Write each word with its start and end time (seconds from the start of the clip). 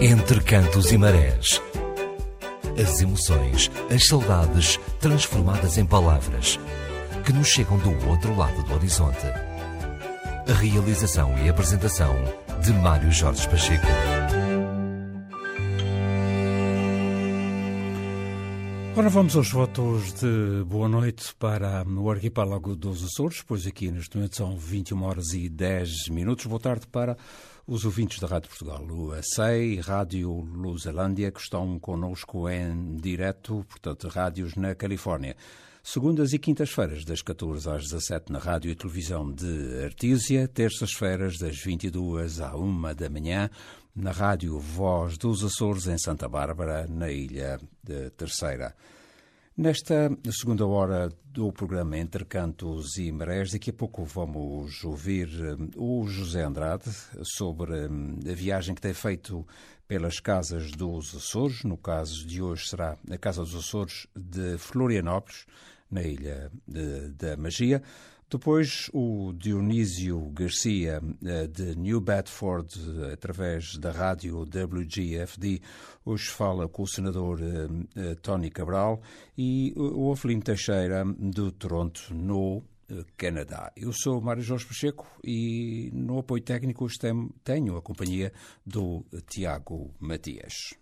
Entre 0.00 0.40
cantos 0.44 0.92
e 0.92 0.96
marés. 0.96 1.60
As 2.80 3.00
emoções, 3.00 3.68
as 3.92 4.06
saudades 4.06 4.78
transformadas 5.00 5.76
em 5.76 5.84
palavras 5.84 6.56
que 7.26 7.32
nos 7.32 7.48
chegam 7.48 7.76
do 7.78 8.08
outro 8.08 8.36
lado 8.36 8.62
do 8.62 8.74
horizonte. 8.74 9.26
A 10.46 10.52
realização 10.52 11.36
e 11.44 11.48
apresentação 11.48 12.14
de 12.64 12.72
Mário 12.74 13.10
Jorge 13.10 13.48
Pacheco. 13.48 13.86
Ora, 18.96 19.08
vamos 19.08 19.34
aos 19.34 19.50
votos 19.50 20.12
de 20.12 20.64
boa 20.64 20.88
noite 20.88 21.34
para 21.34 21.84
o 21.84 22.08
arquipélago 22.08 22.76
dos 22.76 23.04
Açores, 23.04 23.42
pois 23.42 23.66
aqui 23.66 23.90
neste 23.90 24.16
momento 24.16 24.36
são 24.36 24.56
21 24.56 25.02
horas 25.02 25.32
e 25.32 25.48
10 25.48 26.08
minutos. 26.10 26.46
Boa 26.46 26.60
tarde 26.60 26.86
para 26.86 27.16
os 27.68 27.84
ouvintes 27.84 28.18
da 28.18 28.26
Rádio 28.26 28.48
Portugal, 28.48 28.82
o 28.82 29.12
ACEI, 29.12 29.78
Rádio 29.78 30.30
Luzelândia, 30.32 31.30
que 31.30 31.38
estão 31.38 31.78
connosco 31.78 32.48
em 32.48 32.96
direto, 32.96 33.62
portanto, 33.68 34.08
rádios 34.08 34.54
na 34.56 34.74
Califórnia. 34.74 35.36
Segundas 35.82 36.32
e 36.32 36.38
quintas-feiras, 36.38 37.04
das 37.04 37.20
14 37.20 37.68
às 37.68 37.82
17 37.84 38.32
na 38.32 38.38
Rádio 38.38 38.70
e 38.70 38.74
Televisão 38.74 39.30
de 39.30 39.84
Artísia, 39.84 40.48
terças-feiras, 40.48 41.36
das 41.36 41.58
22 41.58 42.40
à 42.40 42.56
1 42.56 42.94
da 42.94 43.10
manhã, 43.10 43.50
na 43.94 44.12
Rádio 44.12 44.58
Voz 44.58 45.18
dos 45.18 45.44
Açores, 45.44 45.86
em 45.88 45.98
Santa 45.98 46.26
Bárbara, 46.26 46.86
na 46.88 47.10
Ilha 47.10 47.60
Terceira. 48.16 48.74
Nesta 49.58 50.16
segunda 50.30 50.64
hora 50.64 51.10
do 51.32 51.52
programa 51.52 51.98
Entre 51.98 52.24
Cantos 52.24 52.96
e 52.96 53.10
Marés, 53.10 53.50
daqui 53.50 53.70
a 53.70 53.72
pouco 53.72 54.04
vamos 54.04 54.84
ouvir 54.84 55.28
o 55.76 56.06
José 56.06 56.44
Andrade 56.44 56.84
sobre 57.24 57.74
a 57.86 58.34
viagem 58.36 58.72
que 58.72 58.80
tem 58.80 58.94
feito 58.94 59.44
pelas 59.88 60.20
casas 60.20 60.70
dos 60.70 61.12
Açores. 61.12 61.64
No 61.64 61.76
caso 61.76 62.24
de 62.24 62.40
hoje 62.40 62.68
será 62.68 62.96
a 63.10 63.18
Casa 63.18 63.42
dos 63.42 63.56
Açores 63.56 64.06
de 64.14 64.56
Florianópolis, 64.58 65.44
na 65.90 66.02
Ilha 66.02 66.52
da 67.16 67.36
Magia. 67.36 67.82
Depois, 68.30 68.90
o 68.92 69.32
Dionísio 69.32 70.30
Garcia, 70.32 71.00
de 71.50 71.74
New 71.76 71.98
Bedford, 71.98 72.68
através 73.10 73.78
da 73.78 73.90
rádio 73.90 74.42
WGFD, 74.42 75.62
hoje 76.04 76.28
fala 76.28 76.68
com 76.68 76.82
o 76.82 76.86
senador 76.86 77.40
Tony 78.20 78.50
Cabral 78.50 79.00
e 79.36 79.72
o 79.74 80.12
Avelino 80.12 80.42
Teixeira, 80.42 81.06
do 81.06 81.50
Toronto, 81.50 82.12
no 82.12 82.62
Canadá. 83.16 83.72
Eu 83.74 83.94
sou 83.94 84.20
Mário 84.20 84.42
Jorge 84.42 84.66
Pacheco 84.66 85.06
e 85.24 85.90
no 85.94 86.18
apoio 86.18 86.42
técnico 86.42 86.86
tenho 87.42 87.78
a 87.78 87.82
companhia 87.82 88.30
do 88.64 89.06
Tiago 89.26 89.94
Matias. 89.98 90.74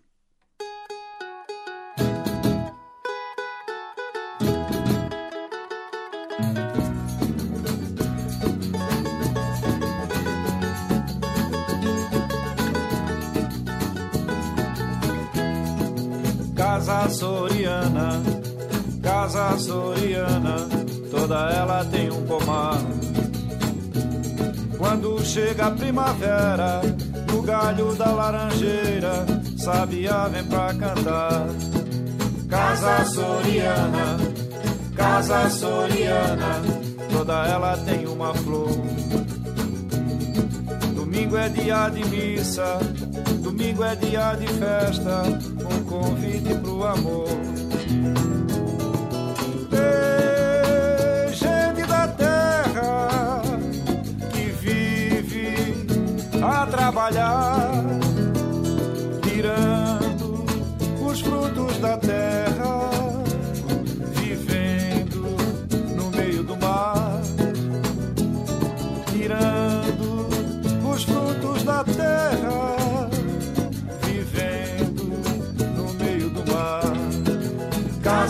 Casa 16.87 17.09
Soriana, 17.11 18.23
Casa 19.03 19.59
Soriana, 19.59 20.69
toda 21.11 21.51
ela 21.51 21.85
tem 21.85 22.09
um 22.13 22.25
pomar. 22.25 22.79
Quando 24.79 25.21
chega 25.25 25.67
a 25.67 25.71
primavera, 25.73 26.83
no 27.29 27.43
galho 27.43 27.93
da 27.97 28.13
laranjeira, 28.13 29.27
sabia 29.59 30.29
vem 30.29 30.45
pra 30.45 30.73
cantar. 30.75 31.49
Casa 32.49 33.05
Soriana, 33.07 34.19
Casa 34.95 35.51
Soriana, 35.51 36.63
toda 37.11 37.49
ela 37.49 37.77
tem 37.79 38.07
uma 38.07 38.33
flor. 38.33 38.71
Domingo 40.95 41.37
é 41.37 41.49
dia 41.49 41.89
de 41.89 42.05
missa, 42.05 42.79
domingo 43.43 43.83
é 43.83 43.97
dia 43.97 44.35
de 44.35 44.47
festa, 44.47 45.56
convite 45.99 46.55
pro 46.57 46.85
amor. 46.85 47.29
Ei, 49.73 51.33
gente 51.33 51.87
da 51.87 52.09
terra 52.09 53.43
que 54.31 54.45
vive 54.63 55.87
a 56.43 56.67
trabalhar, 56.67 57.56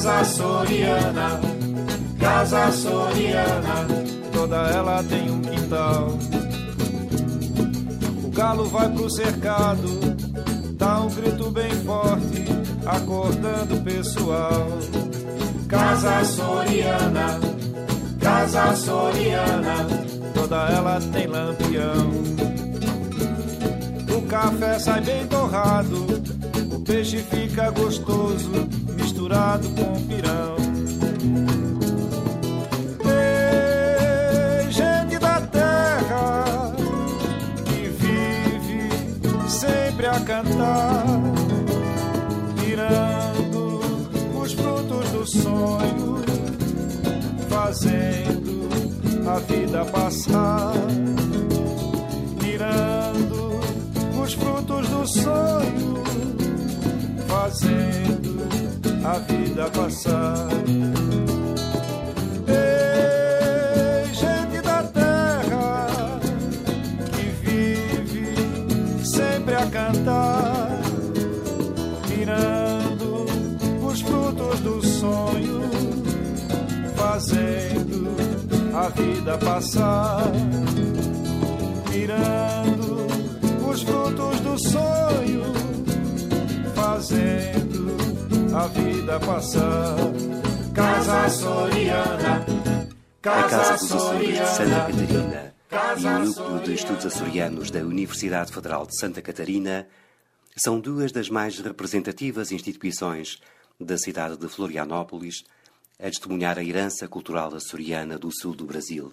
Casa 0.07 0.25
Soriana, 0.25 1.41
Casa 2.21 2.71
Soriana, 2.71 3.89
toda 4.33 4.57
ela 4.69 5.03
tem 5.03 5.29
um 5.29 5.41
quintal. 5.41 6.17
O 8.23 8.31
galo 8.31 8.67
vai 8.67 8.89
pro 8.89 9.11
cercado, 9.11 9.89
dá 10.79 11.01
um 11.01 11.09
grito 11.09 11.51
bem 11.51 11.71
forte, 11.85 12.45
acordando 12.87 13.75
o 13.75 13.83
pessoal. 13.83 14.69
Casa 15.67 16.25
Soriana, 16.25 17.41
Casa 18.21 18.77
Soriana, 18.77 19.87
toda 20.33 20.69
ela 20.69 21.01
tem 21.13 21.27
lampião. 21.27 22.13
O 24.17 24.23
café 24.29 24.79
sai 24.79 25.01
bem 25.01 25.27
torrado, 25.27 26.07
o 26.73 26.79
peixe 26.85 27.19
fica 27.19 27.71
gostoso 27.71 28.86
misturado 29.17 29.67
com 29.71 29.95
pirão. 30.07 30.57
Ei, 33.07 34.71
gente 34.71 35.19
da 35.19 35.41
terra 35.41 36.75
que 37.65 37.89
vive 37.89 39.49
sempre 39.49 40.07
a 40.07 40.21
cantar, 40.21 41.07
tirando 42.63 43.81
os 44.39 44.53
frutos 44.53 45.11
do 45.11 45.27
sonho, 45.27 46.23
fazendo 47.49 48.69
a 49.31 49.39
vida 49.39 49.85
passar, 49.87 50.75
tirando 52.39 53.61
os 54.23 54.35
frutos 54.35 54.89
do 54.89 55.07
sonho, 55.07 56.03
fazendo 57.27 58.16
a 59.07 59.19
vida 59.21 59.71
passar. 59.71 60.49
Ei, 62.49 64.13
gente 64.13 64.61
da 64.63 64.83
terra 64.83 66.19
que 67.13 67.23
vive 67.41 69.05
sempre 69.05 69.55
a 69.55 69.67
cantar, 69.67 70.81
tirando 72.09 73.27
os 73.87 74.01
frutos 74.01 74.61
do 74.61 74.85
sonho, 74.85 75.63
fazendo 76.97 78.17
a 78.75 78.89
vida 78.89 79.39
passar, 79.39 80.33
tirando 81.93 83.07
os 83.71 83.83
frutos 83.83 84.41
do 84.41 84.59
sonho, 84.59 85.45
fazendo 86.75 87.76
a 88.57 88.69
vida 88.69 89.21
passar. 89.21 89.97
Casa 90.75 91.29
Soriana, 91.29 92.47
A 93.23 93.43
Casa 93.43 93.73
dos 93.77 93.93
Açores 93.93 94.39
de 94.39 94.49
Santa 94.49 94.87
Catarina 94.87 95.55
e 95.99 96.07
o 96.07 96.19
Núcleo 96.21 96.63
de 96.63 96.75
Estudos 96.75 97.07
Açorianos 97.07 97.71
da 97.71 97.81
Universidade 97.81 98.51
Federal 98.51 98.87
de 98.87 98.99
Santa 98.99 99.21
Catarina 99.21 99.87
são 100.57 100.81
duas 100.81 101.13
das 101.13 101.29
mais 101.29 101.59
representativas 101.59 102.51
instituições 102.51 103.43
da 103.79 103.99
cidade 103.99 104.39
de 104.39 104.49
Florianópolis 104.49 105.45
a 105.99 106.05
testemunhar 106.05 106.59
a 106.59 106.65
herança 106.65 107.07
cultural 107.09 107.55
açoriana 107.55 108.19
do 108.19 108.31
sul 108.33 108.55
do 108.55 108.65
Brasil. 108.65 109.13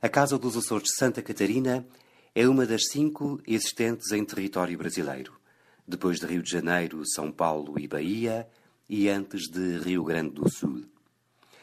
A 0.00 0.08
Casa 0.08 0.38
dos 0.38 0.56
Açores 0.56 0.90
de 0.90 0.94
Santa 0.96 1.22
Catarina 1.22 1.84
é 2.36 2.46
uma 2.46 2.66
das 2.66 2.86
cinco 2.88 3.40
existentes 3.46 4.12
em 4.12 4.24
território 4.24 4.78
brasileiro 4.78 5.45
depois 5.86 6.18
de 6.18 6.26
Rio 6.26 6.42
de 6.42 6.50
Janeiro, 6.50 7.02
São 7.06 7.30
Paulo 7.30 7.78
e 7.78 7.86
Bahia, 7.86 8.48
e 8.88 9.08
antes 9.08 9.48
de 9.48 9.78
Rio 9.78 10.04
Grande 10.04 10.30
do 10.30 10.48
Sul. 10.50 10.84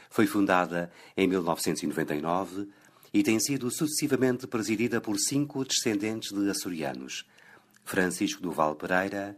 Foi 0.09 0.27
fundada 0.27 0.91
em 1.17 1.27
1999 1.27 2.69
e 3.13 3.23
tem 3.23 3.39
sido 3.39 3.69
sucessivamente 3.71 4.47
presidida 4.47 4.99
por 5.01 5.17
cinco 5.17 5.63
descendentes 5.63 6.31
de 6.31 6.49
açorianos, 6.49 7.25
Francisco 7.83 8.41
do 8.41 8.51
Val 8.51 8.75
Pereira, 8.75 9.37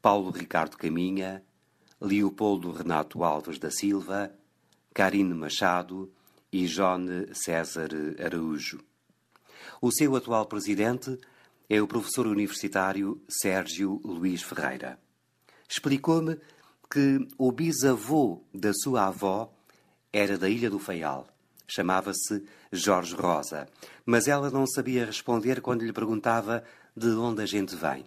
Paulo 0.00 0.30
Ricardo 0.30 0.76
Caminha, 0.76 1.42
Leopoldo 2.00 2.72
Renato 2.72 3.22
Alves 3.22 3.58
da 3.58 3.70
Silva, 3.70 4.32
Carine 4.92 5.34
Machado 5.34 6.12
e 6.52 6.66
João 6.66 7.06
César 7.32 7.88
Araújo. 8.22 8.80
O 9.80 9.90
seu 9.92 10.14
atual 10.16 10.46
presidente 10.46 11.18
é 11.72 11.80
o 11.80 11.88
professor 11.88 12.26
universitário 12.26 13.18
Sérgio 13.26 13.98
Luís 14.04 14.42
Ferreira. 14.42 14.98
Explicou-me 15.66 16.38
que 16.90 17.26
o 17.38 17.50
bisavô 17.50 18.44
da 18.52 18.74
sua 18.74 19.06
avó 19.06 19.50
era 20.12 20.36
da 20.36 20.50
Ilha 20.50 20.68
do 20.68 20.78
Faial. 20.78 21.26
Chamava-se 21.66 22.44
Jorge 22.70 23.14
Rosa, 23.14 23.66
mas 24.04 24.28
ela 24.28 24.50
não 24.50 24.66
sabia 24.66 25.06
responder 25.06 25.62
quando 25.62 25.82
lhe 25.82 25.94
perguntava 25.94 26.62
de 26.94 27.08
onde 27.08 27.40
a 27.40 27.46
gente 27.46 27.74
vem. 27.74 28.04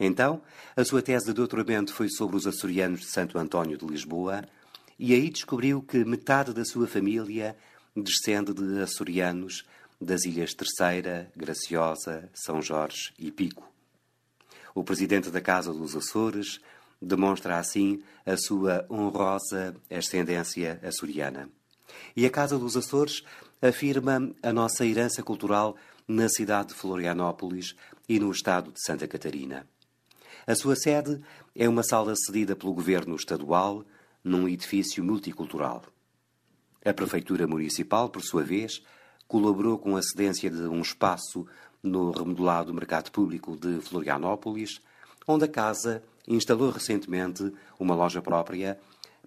Então, 0.00 0.42
a 0.74 0.84
sua 0.84 1.00
tese 1.00 1.26
de 1.26 1.32
doutoramento 1.32 1.94
foi 1.94 2.08
sobre 2.08 2.34
os 2.34 2.44
açorianos 2.44 3.02
de 3.02 3.06
Santo 3.06 3.38
António 3.38 3.78
de 3.78 3.86
Lisboa, 3.86 4.42
e 4.98 5.14
aí 5.14 5.30
descobriu 5.30 5.80
que 5.80 6.04
metade 6.04 6.52
da 6.52 6.64
sua 6.64 6.88
família 6.88 7.56
descende 7.94 8.52
de 8.52 8.80
açorianos 8.80 9.62
das 10.04 10.24
ilhas 10.24 10.54
Terceira, 10.54 11.30
Graciosa, 11.34 12.28
São 12.34 12.60
Jorge 12.60 13.12
e 13.18 13.30
Pico. 13.30 13.68
O 14.74 14.84
presidente 14.84 15.30
da 15.30 15.40
Casa 15.40 15.72
dos 15.72 15.96
Açores 15.96 16.60
demonstra 17.00 17.58
assim 17.58 18.02
a 18.26 18.36
sua 18.36 18.86
honrosa 18.90 19.74
ascendência 19.90 20.80
açoriana. 20.82 21.48
E 22.16 22.26
a 22.26 22.30
Casa 22.30 22.58
dos 22.58 22.76
Açores 22.76 23.24
afirma 23.62 24.30
a 24.42 24.52
nossa 24.52 24.84
herança 24.84 25.22
cultural 25.22 25.76
na 26.06 26.28
cidade 26.28 26.68
de 26.68 26.74
Florianópolis 26.74 27.74
e 28.08 28.18
no 28.18 28.30
estado 28.30 28.72
de 28.72 28.82
Santa 28.84 29.08
Catarina. 29.08 29.66
A 30.46 30.54
sua 30.54 30.76
sede 30.76 31.20
é 31.54 31.68
uma 31.68 31.82
sala 31.82 32.14
cedida 32.14 32.54
pelo 32.54 32.74
governo 32.74 33.16
estadual 33.16 33.84
num 34.22 34.46
edifício 34.46 35.02
multicultural. 35.02 35.82
A 36.84 36.92
Prefeitura 36.92 37.46
Municipal, 37.46 38.10
por 38.10 38.22
sua 38.22 38.42
vez, 38.42 38.82
colaborou 39.26 39.78
com 39.78 39.96
a 39.96 40.02
cedência 40.02 40.50
de 40.50 40.62
um 40.62 40.80
espaço 40.80 41.46
no 41.82 42.10
remodelado 42.10 42.72
mercado 42.72 43.10
público 43.10 43.56
de 43.56 43.80
Florianópolis, 43.80 44.80
onde 45.26 45.44
a 45.44 45.48
casa 45.48 46.02
instalou 46.26 46.70
recentemente 46.70 47.52
uma 47.78 47.94
loja 47.94 48.22
própria 48.22 48.78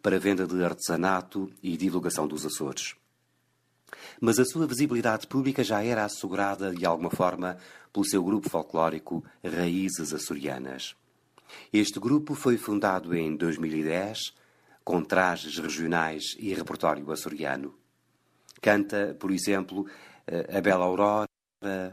para 0.02 0.20
venda 0.20 0.48
de 0.48 0.64
artesanato 0.64 1.52
e 1.62 1.78
divulgação 1.78 2.28
dos 2.28 2.46
Açores. 2.46 2.96
Mas 4.20 4.40
a 4.40 4.46
sua 4.46 4.68
visibilidade 4.68 5.28
pública 5.28 5.64
já 5.64 5.84
era 5.84 6.04
assegurada 6.04 6.74
de 6.74 6.86
alguma 6.86 7.10
forma 7.10 7.58
pelo 7.94 8.06
seu 8.06 8.24
grupo 8.24 8.50
folclórico 8.50 9.24
Raízes 9.44 10.14
Açorianas. 10.14 10.96
Este 11.72 12.00
grupo 12.00 12.36
foi 12.36 12.58
fundado 12.58 13.16
em 13.16 13.36
2010 13.36 14.34
com 14.84 15.04
trajes 15.04 15.58
regionais 15.58 16.36
e 16.38 16.54
repertório 16.54 17.10
açoriano. 17.12 17.74
Canta, 18.68 19.16
por 19.18 19.32
exemplo, 19.32 19.86
a 20.54 20.60
Bela 20.60 20.84
Aurora, 20.84 21.30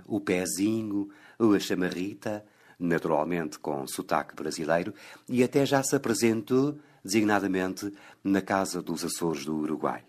o 0.09 0.19
Pezinho, 0.19 1.09
a 1.39 1.61
Chamarrita, 1.61 2.45
naturalmente 2.77 3.61
com 3.61 3.87
sotaque 3.87 4.35
brasileiro, 4.35 4.93
e 5.29 5.45
até 5.45 5.65
já 5.65 5.85
se 5.85 5.95
apresentou 5.95 6.77
designadamente 7.05 7.93
na 8.25 8.43
Casa 8.43 8.83
dos 8.83 9.05
Açores 9.05 9.45
do 9.45 9.55
Uruguai. 9.55 10.03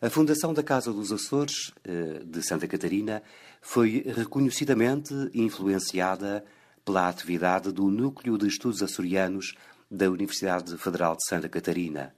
A 0.00 0.08
fundação 0.08 0.54
da 0.54 0.62
Casa 0.62 0.92
dos 0.92 1.10
Açores 1.10 1.72
eh, 1.82 2.22
de 2.24 2.40
Santa 2.46 2.68
Catarina 2.68 3.20
foi 3.60 4.04
reconhecidamente 4.14 5.12
influenciada 5.34 6.44
pela 6.84 7.08
atividade 7.08 7.72
do 7.72 7.90
Núcleo 7.90 8.38
de 8.38 8.46
Estudos 8.46 8.80
Açorianos 8.80 9.56
da 9.90 10.08
Universidade 10.08 10.78
Federal 10.78 11.16
de 11.16 11.26
Santa 11.26 11.48
Catarina, 11.48 12.14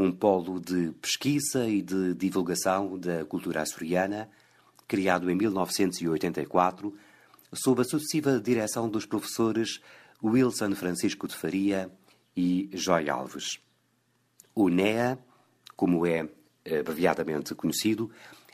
um 0.00 0.10
polo 0.10 0.58
de 0.58 0.92
pesquisa 0.92 1.68
e 1.68 1.82
de 1.82 2.14
divulgação 2.14 2.98
da 2.98 3.22
cultura 3.26 3.60
açoriana, 3.60 4.30
criado 4.88 5.30
em 5.30 5.34
1984, 5.34 6.96
sob 7.52 7.82
a 7.82 7.84
sucessiva 7.84 8.40
direção 8.40 8.88
dos 8.88 9.04
professores 9.04 9.78
Wilson 10.24 10.74
Francisco 10.74 11.28
de 11.28 11.36
Faria 11.36 11.92
e 12.34 12.70
Joy 12.72 13.10
Alves. 13.10 13.60
O 14.54 14.70
NEA, 14.70 15.18
como 15.76 16.06
é 16.06 16.26
abreviadamente 16.64 17.54
conhecido, 17.54 18.10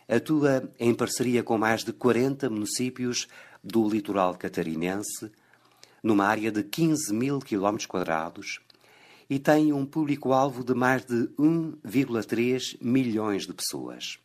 atua 0.08 0.68
em 0.80 0.92
parceria 0.92 1.44
com 1.44 1.56
mais 1.56 1.84
de 1.84 1.92
40 1.92 2.50
municípios 2.50 3.28
do 3.62 3.88
litoral 3.88 4.34
catarinense, 4.34 5.30
numa 6.02 6.26
área 6.26 6.50
de 6.50 6.64
15 6.64 7.14
mil 7.14 7.38
quilómetros 7.38 7.86
quadrados, 7.86 8.60
e 9.28 9.38
tem 9.38 9.72
um 9.72 9.84
público-alvo 9.84 10.64
de 10.64 10.74
mais 10.74 11.04
de 11.04 11.28
1,3 11.38 12.76
milhões 12.80 13.46
de 13.46 13.52
pessoas. 13.52 14.18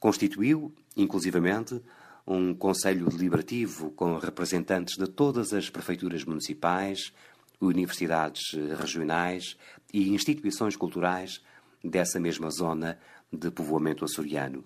Constituiu, 0.00 0.72
inclusivamente, 0.96 1.80
um 2.26 2.54
Conselho 2.54 3.08
Deliberativo 3.08 3.90
com 3.92 4.18
representantes 4.18 4.96
de 4.96 5.06
todas 5.08 5.52
as 5.52 5.70
prefeituras 5.70 6.24
municipais, 6.24 7.12
universidades 7.60 8.52
regionais 8.78 9.56
e 9.92 10.10
instituições 10.10 10.76
culturais 10.76 11.40
dessa 11.82 12.20
mesma 12.20 12.50
zona 12.50 12.98
de 13.32 13.50
povoamento 13.50 14.04
açoriano. 14.04 14.64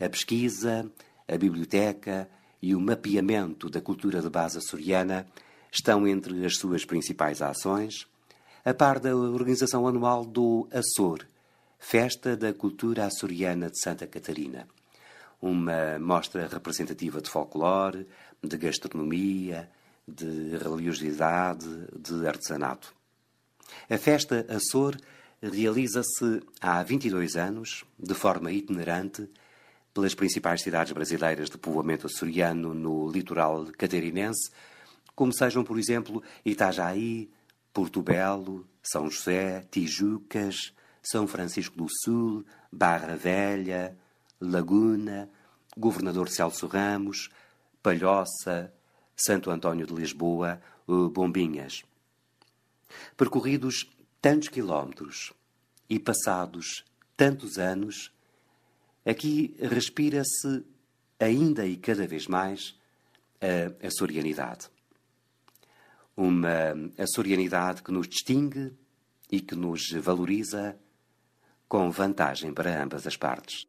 A 0.00 0.08
pesquisa, 0.08 0.90
a 1.26 1.36
biblioteca 1.36 2.28
e 2.62 2.74
o 2.74 2.80
mapeamento 2.80 3.68
da 3.68 3.80
cultura 3.80 4.20
de 4.20 4.30
base 4.30 4.58
açoriana 4.58 5.26
estão 5.70 6.06
entre 6.06 6.44
as 6.44 6.56
suas 6.56 6.84
principais 6.84 7.42
ações, 7.42 8.06
a 8.64 8.74
par 8.74 8.98
da 8.98 9.14
organização 9.14 9.86
anual 9.86 10.24
do 10.24 10.68
Açor, 10.72 11.24
Festa 11.78 12.36
da 12.36 12.52
Cultura 12.52 13.06
Açoriana 13.06 13.70
de 13.70 13.80
Santa 13.80 14.06
Catarina, 14.06 14.66
uma 15.40 15.98
mostra 15.98 16.48
representativa 16.48 17.20
de 17.20 17.30
folclore, 17.30 18.06
de 18.42 18.56
gastronomia, 18.56 19.70
de 20.06 20.56
religiosidade, 20.56 21.66
de 21.96 22.26
artesanato. 22.26 22.92
A 23.88 23.96
festa 23.96 24.44
Açor 24.48 24.96
realiza-se 25.40 26.42
há 26.60 26.82
22 26.82 27.36
anos, 27.36 27.84
de 27.98 28.14
forma 28.14 28.50
itinerante, 28.50 29.28
pelas 29.94 30.14
principais 30.14 30.62
cidades 30.62 30.92
brasileiras 30.92 31.48
de 31.50 31.58
povoamento 31.58 32.06
açoriano 32.06 32.74
no 32.74 33.10
litoral 33.10 33.66
catarinense, 33.76 34.50
como 35.18 35.32
sejam, 35.32 35.64
por 35.64 35.76
exemplo, 35.80 36.22
Itajaí, 36.44 37.28
Porto 37.72 38.00
Belo, 38.00 38.64
São 38.80 39.10
José, 39.10 39.66
Tijucas, 39.68 40.72
São 41.02 41.26
Francisco 41.26 41.76
do 41.76 41.88
Sul, 42.04 42.46
Barra 42.70 43.16
Velha, 43.16 43.98
Laguna, 44.40 45.28
Governador 45.76 46.28
Celso 46.28 46.68
Ramos, 46.68 47.30
Palhoça, 47.82 48.72
Santo 49.16 49.50
António 49.50 49.88
de 49.88 49.92
Lisboa, 49.92 50.62
Bombinhas. 50.86 51.82
Percorridos 53.16 53.90
tantos 54.22 54.48
quilómetros 54.48 55.32
e 55.90 55.98
passados 55.98 56.84
tantos 57.16 57.58
anos, 57.58 58.12
aqui 59.04 59.56
respira-se 59.58 60.64
ainda 61.18 61.66
e 61.66 61.76
cada 61.76 62.06
vez 62.06 62.28
mais 62.28 62.78
a 63.42 63.88
açorianidade. 63.88 64.70
Uma 66.20 66.74
açorianidade 66.98 67.80
que 67.80 67.92
nos 67.92 68.08
distingue 68.08 68.72
e 69.30 69.40
que 69.40 69.54
nos 69.54 69.92
valoriza 69.92 70.76
com 71.68 71.88
vantagem 71.92 72.52
para 72.52 72.82
ambas 72.82 73.06
as 73.06 73.16
partes. 73.16 73.67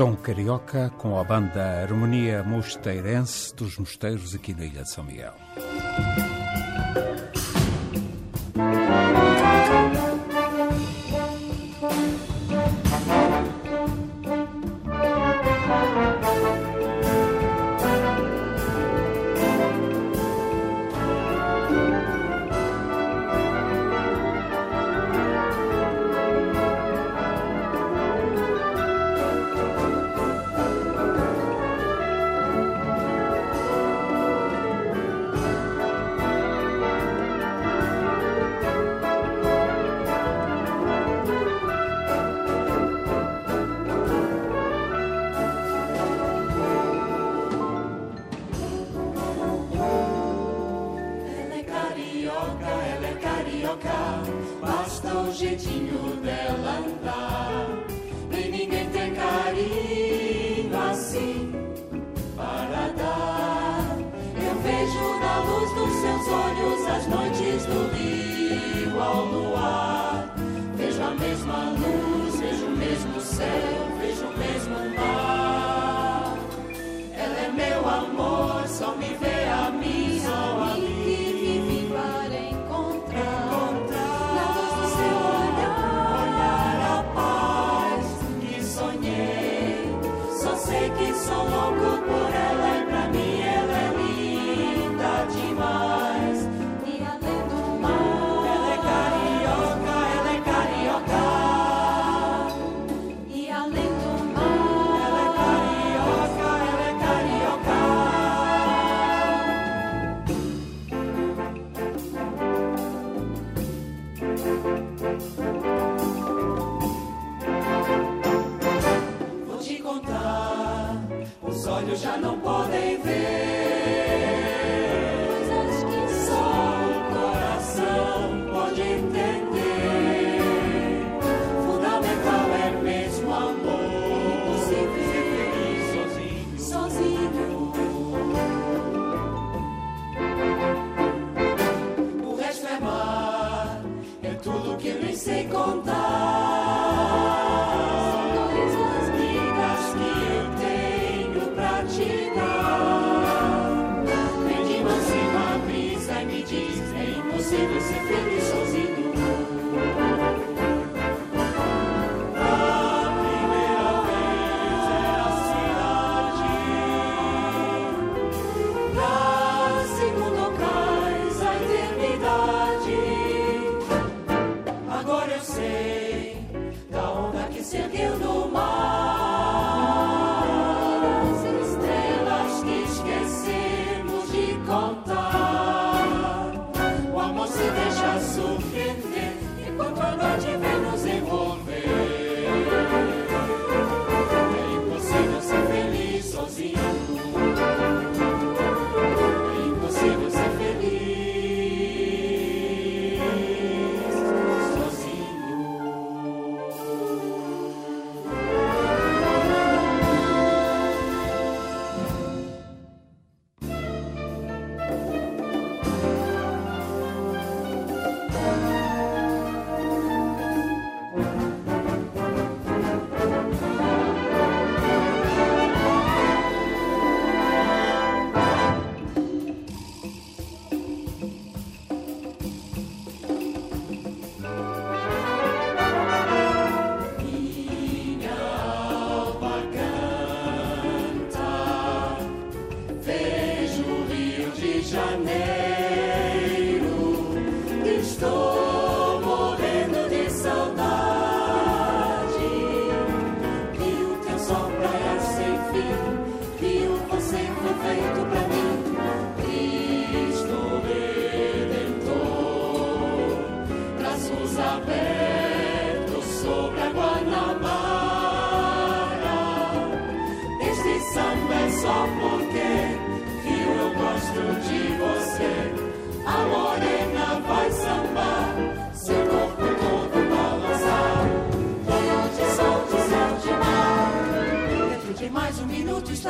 Tom 0.00 0.16
Carioca 0.16 0.88
com 0.96 1.18
a 1.18 1.22
banda 1.22 1.82
Harmonia 1.82 2.42
Mosteirense 2.42 3.54
dos 3.54 3.76
Mosteiros 3.76 4.34
aqui 4.34 4.54
na 4.54 4.64
Ilha 4.64 4.82
de 4.82 4.90
São 4.90 5.04
Miguel. 5.04 5.34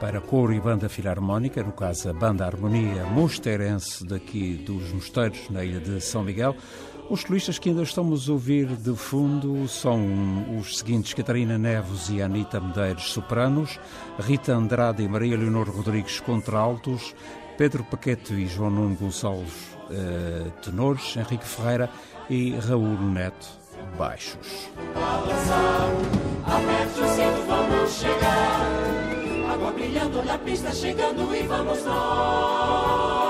para 0.00 0.20
coro 0.20 0.52
e 0.52 0.60
banda 0.60 0.88
filarmónica, 0.88 1.62
no 1.62 1.72
caso 1.72 2.08
a 2.08 2.12
Banda 2.12 2.44
Harmonia 2.44 3.04
Mosteirense 3.04 4.04
daqui 4.04 4.54
dos 4.54 4.92
Mosteiros, 4.92 5.48
na 5.50 5.64
ilha 5.64 5.80
de 5.80 6.00
São 6.00 6.22
Miguel. 6.22 6.56
Os 7.08 7.20
solistas 7.20 7.58
que 7.58 7.68
ainda 7.68 7.82
estamos 7.82 8.28
a 8.28 8.32
ouvir 8.32 8.66
de 8.66 8.94
fundo 8.96 9.68
são 9.68 10.58
os 10.58 10.78
seguintes: 10.78 11.12
Catarina 11.12 11.58
Neves 11.58 12.08
e 12.08 12.22
Anita 12.22 12.60
Medeiros, 12.60 13.12
sopranos, 13.12 13.78
Rita 14.18 14.54
Andrade 14.54 15.02
e 15.02 15.08
Maria 15.08 15.36
Leonor 15.36 15.68
Rodrigues, 15.68 16.20
contraltos, 16.20 17.14
Pedro 17.58 17.84
Paquete 17.84 18.32
e 18.32 18.46
João 18.46 18.70
Nuno 18.70 18.96
Gonçalves, 18.96 19.76
eh, 19.90 20.50
tenores, 20.62 21.16
Henrique 21.16 21.44
Ferreira 21.44 21.90
e 22.30 22.56
Raul 22.56 22.98
Neto, 22.98 23.48
baixos. 23.98 24.70
Água 29.54 29.70
brilhando 29.70 30.20
na 30.24 30.36
pista, 30.36 30.72
chegando 30.72 31.32
e 31.32 31.46
vamos 31.46 31.84
nós. 31.84 33.23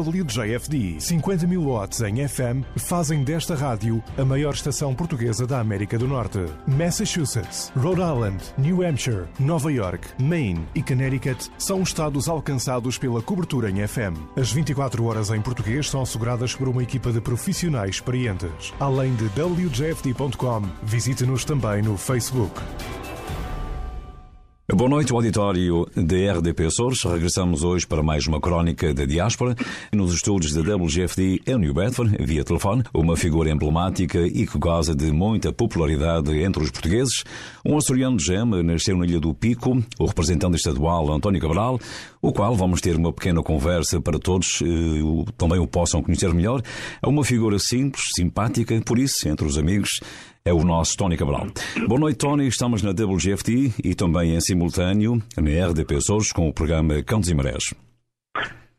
WJFD. 0.00 1.00
50 1.00 1.46
mil 1.46 1.62
watts 1.64 2.00
em 2.00 2.26
FM 2.26 2.64
fazem 2.76 3.22
desta 3.24 3.54
rádio 3.54 4.02
a 4.16 4.24
maior 4.24 4.54
estação 4.54 4.94
portuguesa 4.94 5.46
da 5.46 5.60
América 5.60 5.98
do 5.98 6.06
Norte. 6.06 6.38
Massachusetts, 6.66 7.72
Rhode 7.76 8.00
Island, 8.00 8.42
New 8.56 8.86
Hampshire, 8.86 9.24
Nova 9.38 9.72
York, 9.72 10.06
Maine 10.18 10.66
e 10.74 10.82
Connecticut 10.82 11.50
são 11.58 11.82
estados 11.82 12.28
alcançados 12.28 12.98
pela 12.98 13.22
cobertura 13.22 13.70
em 13.70 13.86
FM. 13.86 14.16
As 14.36 14.52
24 14.52 15.04
horas 15.04 15.30
em 15.30 15.40
português 15.40 15.88
são 15.90 16.02
asseguradas 16.02 16.54
por 16.54 16.68
uma 16.68 16.82
equipa 16.82 17.12
de 17.12 17.20
profissionais 17.20 17.96
experientes. 17.96 18.72
Além 18.80 19.14
de 19.14 19.24
WJFD.com, 19.40 20.62
visite-nos 20.82 21.44
também 21.44 21.82
no 21.82 21.96
Facebook. 21.96 22.60
Boa 24.78 24.88
noite, 24.88 25.12
auditório 25.12 25.88
da 25.96 26.34
RDP 26.34 26.66
Açores. 26.66 27.02
Regressamos 27.02 27.64
hoje 27.64 27.84
para 27.84 28.00
mais 28.00 28.28
uma 28.28 28.40
crónica 28.40 28.94
da 28.94 29.04
diáspora. 29.04 29.56
Nos 29.92 30.14
estúdios 30.14 30.52
da 30.52 30.60
WGFD 30.60 31.42
em 31.48 31.58
New 31.58 31.74
Bedford, 31.74 32.16
via 32.24 32.44
telefone, 32.44 32.84
uma 32.94 33.16
figura 33.16 33.50
emblemática 33.50 34.20
e 34.20 34.46
que 34.46 34.56
goza 34.56 34.94
de 34.94 35.10
muita 35.10 35.52
popularidade 35.52 36.30
entre 36.40 36.62
os 36.62 36.70
portugueses. 36.70 37.24
Um 37.66 37.76
açoriano 37.76 38.18
de 38.18 38.24
gema 38.24 38.62
nasceu 38.62 38.96
na 38.96 39.04
Ilha 39.04 39.18
do 39.18 39.34
Pico, 39.34 39.82
o 39.98 40.06
representante 40.06 40.54
estadual 40.54 41.12
António 41.12 41.40
Cabral, 41.40 41.80
o 42.22 42.32
qual 42.32 42.54
vamos 42.54 42.80
ter 42.80 42.94
uma 42.94 43.12
pequena 43.12 43.42
conversa 43.42 44.00
para 44.00 44.16
todos 44.16 44.62
eh, 44.62 45.32
também 45.36 45.58
o 45.58 45.66
possam 45.66 46.00
conhecer 46.04 46.32
melhor. 46.32 46.62
É 47.02 47.08
uma 47.08 47.24
figura 47.24 47.58
simples, 47.58 48.04
simpática, 48.14 48.80
por 48.82 48.96
isso, 48.96 49.28
entre 49.28 49.44
os 49.44 49.58
amigos, 49.58 49.98
é 50.48 50.52
o 50.52 50.64
nosso 50.64 50.96
Tony 50.96 51.14
Cabral. 51.14 51.46
Boa 51.86 52.00
noite, 52.00 52.16
Tony. 52.16 52.48
Estamos 52.48 52.82
na 52.82 52.90
WGFT 52.90 53.74
e 53.84 53.94
também 53.94 54.34
em 54.34 54.40
simultâneo 54.40 55.22
na 55.36 55.66
RDP 55.68 55.96
Açores 55.96 56.32
com 56.32 56.48
o 56.48 56.54
programa 56.54 57.02
Cantos 57.02 57.28
e 57.28 57.34
Marés. 57.34 57.74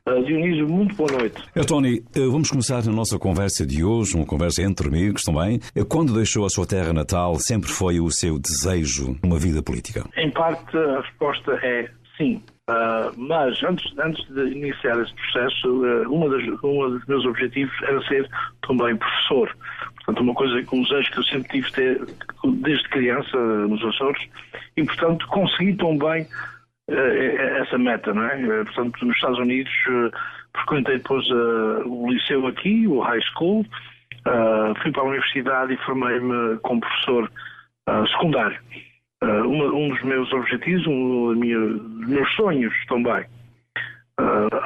Uh, 0.08 0.26
Dionísio, 0.26 0.68
muito 0.68 0.96
boa 0.96 1.12
noite. 1.12 1.40
É, 1.54 1.62
Tony, 1.62 2.02
eh, 2.16 2.26
vamos 2.26 2.50
começar 2.50 2.80
a 2.80 2.92
nossa 2.92 3.20
conversa 3.20 3.68
de 3.68 3.84
hoje, 3.84 4.16
uma 4.16 4.26
conversa 4.26 4.64
entre 4.64 4.88
amigos 4.88 5.22
também. 5.22 5.60
Eh, 5.76 5.84
quando 5.88 6.12
deixou 6.12 6.44
a 6.44 6.50
sua 6.50 6.66
terra 6.66 6.92
natal, 6.92 7.36
sempre 7.36 7.70
foi 7.70 8.00
o 8.00 8.10
seu 8.10 8.40
desejo 8.40 9.16
uma 9.22 9.38
vida 9.38 9.62
política? 9.62 10.04
Em 10.18 10.32
parte, 10.32 10.76
a 10.76 11.02
resposta 11.02 11.52
é 11.62 11.88
sim. 12.18 12.42
Uh, 12.70 13.10
mas 13.18 13.64
antes, 13.64 13.92
antes 13.98 14.24
de 14.28 14.42
iniciar 14.52 15.00
esse 15.02 15.14
processo, 15.16 15.68
uh, 15.68 16.14
uma 16.14 16.30
das, 16.30 16.44
um 16.64 16.90
dos 16.90 17.06
meus 17.08 17.26
objetivos 17.26 17.74
era 17.82 18.00
ser 18.08 18.30
também 18.68 18.96
professor. 18.96 19.56
Portanto, 20.10 20.24
uma 20.24 20.34
coisa, 20.34 20.66
um 20.74 20.82
desejo 20.82 21.12
que 21.12 21.20
eu 21.20 21.24
sempre 21.26 21.50
tive 21.50 21.72
ter, 21.72 22.02
desde 22.44 22.90
criança 22.90 23.38
nos 23.38 23.84
Açores, 23.84 24.28
e 24.76 24.84
portanto 24.84 25.28
consegui 25.28 25.76
também 25.76 26.24
uh, 26.24 27.62
essa 27.62 27.78
meta, 27.78 28.12
não 28.12 28.24
é? 28.24 28.36
Uh, 28.38 28.66
portanto, 28.66 29.06
nos 29.06 29.16
Estados 29.16 29.38
Unidos 29.38 29.72
uh, 29.88 30.12
frequentei 30.58 30.98
depois 30.98 31.30
o 31.30 32.10
liceu 32.10 32.48
aqui, 32.48 32.88
o 32.88 33.02
high 33.02 33.22
school, 33.34 33.64
fui 34.82 34.92
para 34.92 35.02
a 35.04 35.06
universidade 35.06 35.74
e 35.74 35.78
formei-me 35.78 36.58
como 36.64 36.82
professor 36.82 37.32
secundário. 38.12 38.60
Uma, 39.22 39.66
um 39.66 39.90
dos 39.90 40.02
meus 40.04 40.34
objetivos, 40.34 40.88
um 40.88 41.36
dos 41.36 42.08
meus 42.08 42.36
sonhos 42.36 42.74
também. 42.88 43.26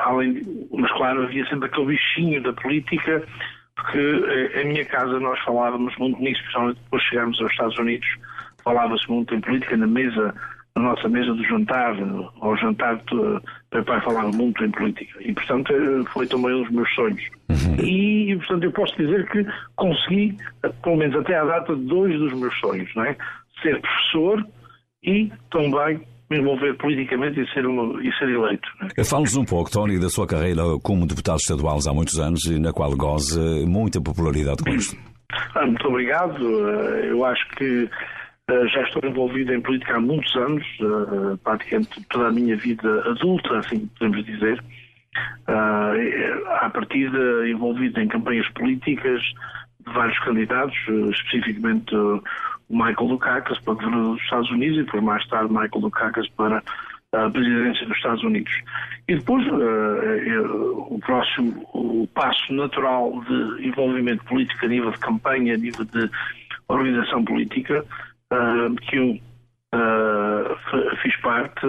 além, 0.06 0.42
mas 0.72 0.92
claro, 0.94 1.24
havia 1.24 1.46
sempre 1.48 1.68
aquele 1.68 1.88
bichinho 1.88 2.42
da 2.42 2.54
política 2.54 3.24
porque 3.76 3.98
eh, 3.98 4.62
em 4.62 4.68
minha 4.68 4.86
casa 4.86 5.20
nós 5.20 5.40
falávamos 5.42 5.96
muito 5.98 6.20
nisso, 6.20 6.42
principalmente 6.42 6.80
depois 6.84 7.04
de 7.04 7.10
chegarmos 7.10 7.42
aos 7.42 7.52
Estados 7.52 7.78
Unidos, 7.78 8.08
falava-se 8.64 9.10
muito 9.10 9.34
em 9.34 9.42
política 9.42 9.78
na 9.78 9.88
mesa, 9.88 10.34
na 10.76 10.84
nossa 10.84 11.10
mesa 11.10 11.34
do 11.34 11.44
jantar, 11.44 11.96
ao 12.42 12.58
jantar, 12.58 13.02
meu 13.12 13.84
pai 13.84 14.02
falava 14.02 14.32
muito 14.32 14.64
em 14.64 14.72
política. 14.72 15.20
E, 15.22 15.34
portanto, 15.34 15.74
eh, 15.74 16.04
foi 16.12 16.28
também 16.28 16.54
um 16.54 16.64
dos 16.64 16.72
meus 16.72 16.94
sonhos. 16.94 17.24
Uhum. 17.50 17.76
E, 17.84 18.36
portanto, 18.38 18.64
eu 18.64 18.72
posso 18.72 18.96
dizer 18.96 19.28
que 19.30 19.46
consegui, 19.76 20.38
pelo 20.84 20.98
menos 20.98 21.16
até 21.16 21.36
à 21.36 21.44
data, 21.44 21.76
dois 21.76 22.18
dos 22.18 22.34
meus 22.34 22.58
sonhos, 22.60 22.94
não 22.96 23.06
é? 23.06 23.16
Ser 23.62 23.80
professor 23.82 24.46
e 25.04 25.32
também 25.50 26.02
me 26.30 26.40
envolver 26.40 26.74
politicamente 26.78 27.40
e 27.40 27.54
ser, 27.54 27.66
um, 27.66 28.00
e 28.02 28.12
ser 28.18 28.30
eleito. 28.30 28.68
Né? 28.82 29.04
Fale-nos 29.04 29.36
um 29.36 29.46
pouco, 29.46 29.72
Tony, 29.72 30.00
da 30.00 30.10
sua 30.10 30.28
carreira 30.28 30.62
como 30.82 31.06
deputado 31.06 31.38
estadual 31.38 31.78
há 31.88 31.94
muitos 31.94 32.20
anos, 32.20 32.42
na 32.60 32.72
qual 32.72 32.96
goza 32.96 33.42
muita 33.66 34.02
popularidade 34.02 34.64
com 34.64 34.70
isto. 34.72 34.96
Ah, 35.56 35.66
muito 35.66 35.88
obrigado. 35.88 36.70
Eh, 36.70 37.12
eu 37.12 37.26
acho 37.26 37.48
que 37.56 37.90
eh, 38.50 38.68
já 38.68 38.82
estou 38.84 39.02
envolvido 39.04 39.54
em 39.54 39.62
política 39.62 39.96
há 39.96 40.00
muitos 40.00 40.36
anos, 40.36 40.66
eh, 40.80 41.38
praticamente 41.44 42.04
toda 42.10 42.28
a 42.28 42.32
minha 42.32 42.56
vida 42.56 43.02
adulta, 43.10 43.58
assim 43.60 43.88
podemos 44.00 44.26
dizer. 44.26 44.64
À 45.46 46.70
partida 46.74 47.48
envolvido 47.48 48.00
em 48.00 48.08
campanhas 48.08 48.48
políticas 48.50 49.22
de 49.86 49.94
vários 49.94 50.18
candidatos, 50.20 50.76
especificamente 51.12 51.94
Michael 52.74 53.08
Dukakis 53.08 53.60
para 53.60 53.74
governador 53.76 54.14
dos 54.14 54.22
Estados 54.24 54.52
Unidos 54.52 54.80
e 54.80 54.84
depois 54.84 55.04
mais 55.04 55.26
tarde 55.28 55.54
Michael 55.54 55.82
Dukakis 55.82 56.30
para 56.30 56.64
a 57.14 57.30
presidência 57.30 57.86
dos 57.86 57.96
Estados 57.98 58.24
Unidos. 58.24 58.52
E 59.08 59.16
depois 59.16 59.46
uh, 59.48 60.94
o 60.94 61.00
próximo 61.00 61.68
o 61.74 62.08
passo 62.14 62.54
natural 62.54 63.24
de 63.28 63.68
envolvimento 63.68 64.24
político 64.26 64.66
a 64.66 64.70
nível 64.70 64.92
de 64.92 65.00
campanha, 65.00 65.54
a 65.54 65.58
nível 65.58 65.86
de 65.86 66.10
organização 66.68 67.24
política, 67.24 67.86
uh, 68.32 68.76
que 68.76 68.98
eu 68.98 69.20
uh, 69.76 70.98
fiz 71.02 71.16
parte, 71.18 71.62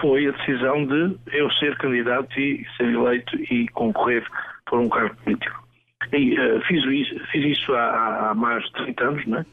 foi 0.00 0.26
a 0.26 0.32
decisão 0.32 0.84
de 0.84 1.16
eu 1.32 1.48
ser 1.52 1.76
candidato 1.78 2.38
e 2.38 2.66
ser 2.76 2.88
eleito 2.88 3.36
e 3.36 3.68
concorrer 3.68 4.26
por 4.66 4.80
um 4.80 4.88
cargo 4.88 5.14
político. 5.22 5.63
E, 6.12 6.38
uh, 6.38 6.60
fiz, 6.62 6.84
isso, 6.84 7.18
fiz 7.30 7.58
isso 7.58 7.74
há, 7.74 8.30
há, 8.30 8.34
mais 8.34 8.64
de 8.64 8.72
30 8.72 9.04
anos, 9.04 9.26
né? 9.26 9.46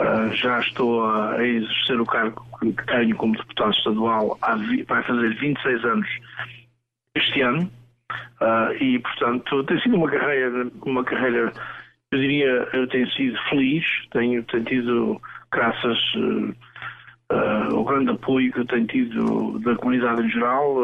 Uh, 0.00 0.34
já 0.34 0.58
estou 0.58 1.04
a, 1.04 1.36
a, 1.36 1.46
exercer 1.46 2.00
o 2.00 2.06
cargo 2.06 2.44
que 2.58 2.72
tenho 2.86 3.16
como 3.16 3.36
deputado 3.36 3.72
estadual, 3.72 4.36
há, 4.42 4.56
vai 4.88 5.02
fazer 5.04 5.34
26 5.36 5.84
anos 5.84 6.08
este 7.14 7.40
ano, 7.42 7.70
uh, 8.40 8.74
e 8.82 8.98
portanto 8.98 9.62
tem 9.64 9.80
sido 9.80 9.96
uma 9.96 10.10
carreira, 10.10 10.68
uma 10.84 11.04
carreira, 11.04 11.52
eu 12.10 12.18
diria, 12.18 12.68
eu 12.72 12.88
tenho 12.88 13.08
sido 13.12 13.38
feliz, 13.48 13.84
tenho, 14.10 14.42
tenho 14.42 14.64
tido, 14.64 15.22
graças 15.52 15.98
uh, 16.16 17.76
ao 17.76 17.84
grande 17.84 18.10
apoio 18.10 18.52
que 18.52 18.60
eu 18.60 18.66
tenho 18.66 18.86
tido 18.88 19.60
da 19.60 19.76
comunidade 19.76 20.22
em 20.22 20.28
geral, 20.28 20.74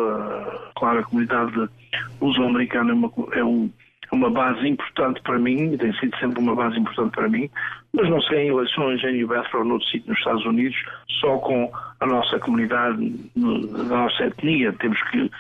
claro, 0.77 1.01
a 1.01 1.05
comunidade 1.05 1.69
luso-americana 2.21 2.93
é, 2.93 3.39
é 3.41 3.45
um 3.45 3.69
uma 4.13 4.31
base 4.31 4.67
importante 4.67 5.21
para 5.23 5.39
mim, 5.39 5.77
tem 5.77 5.93
sido 5.95 6.17
sempre 6.19 6.41
uma 6.41 6.55
base 6.55 6.79
importante 6.79 7.13
para 7.13 7.29
mim, 7.29 7.49
mas 7.93 8.09
não 8.09 8.21
se 8.21 8.31
ganha 8.31 8.51
eleições 8.51 9.03
em 9.05 9.13
New 9.13 9.29
Bedford 9.29 9.57
ou 9.57 9.65
noutro 9.65 9.89
sítio 9.89 10.09
nos 10.09 10.19
Estados 10.19 10.45
Unidos 10.45 10.77
só 11.21 11.39
com 11.39 11.71
a 12.01 12.07
nossa 12.07 12.39
comunidade, 12.39 13.31
a 13.37 13.83
nossa 13.85 14.25
etnia. 14.25 14.73
Temos 14.75 15.01
que 15.11 15.31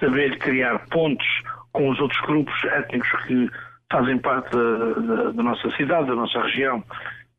saber 0.00 0.38
criar 0.38 0.78
pontos 0.88 1.26
com 1.72 1.90
os 1.90 2.00
outros 2.00 2.20
grupos 2.22 2.64
étnicos 2.64 3.10
que 3.26 3.50
fazem 3.90 4.18
parte 4.18 4.50
da, 4.50 5.14
da, 5.14 5.30
da 5.32 5.42
nossa 5.42 5.70
cidade, 5.76 6.08
da 6.08 6.14
nossa 6.14 6.40
região. 6.42 6.82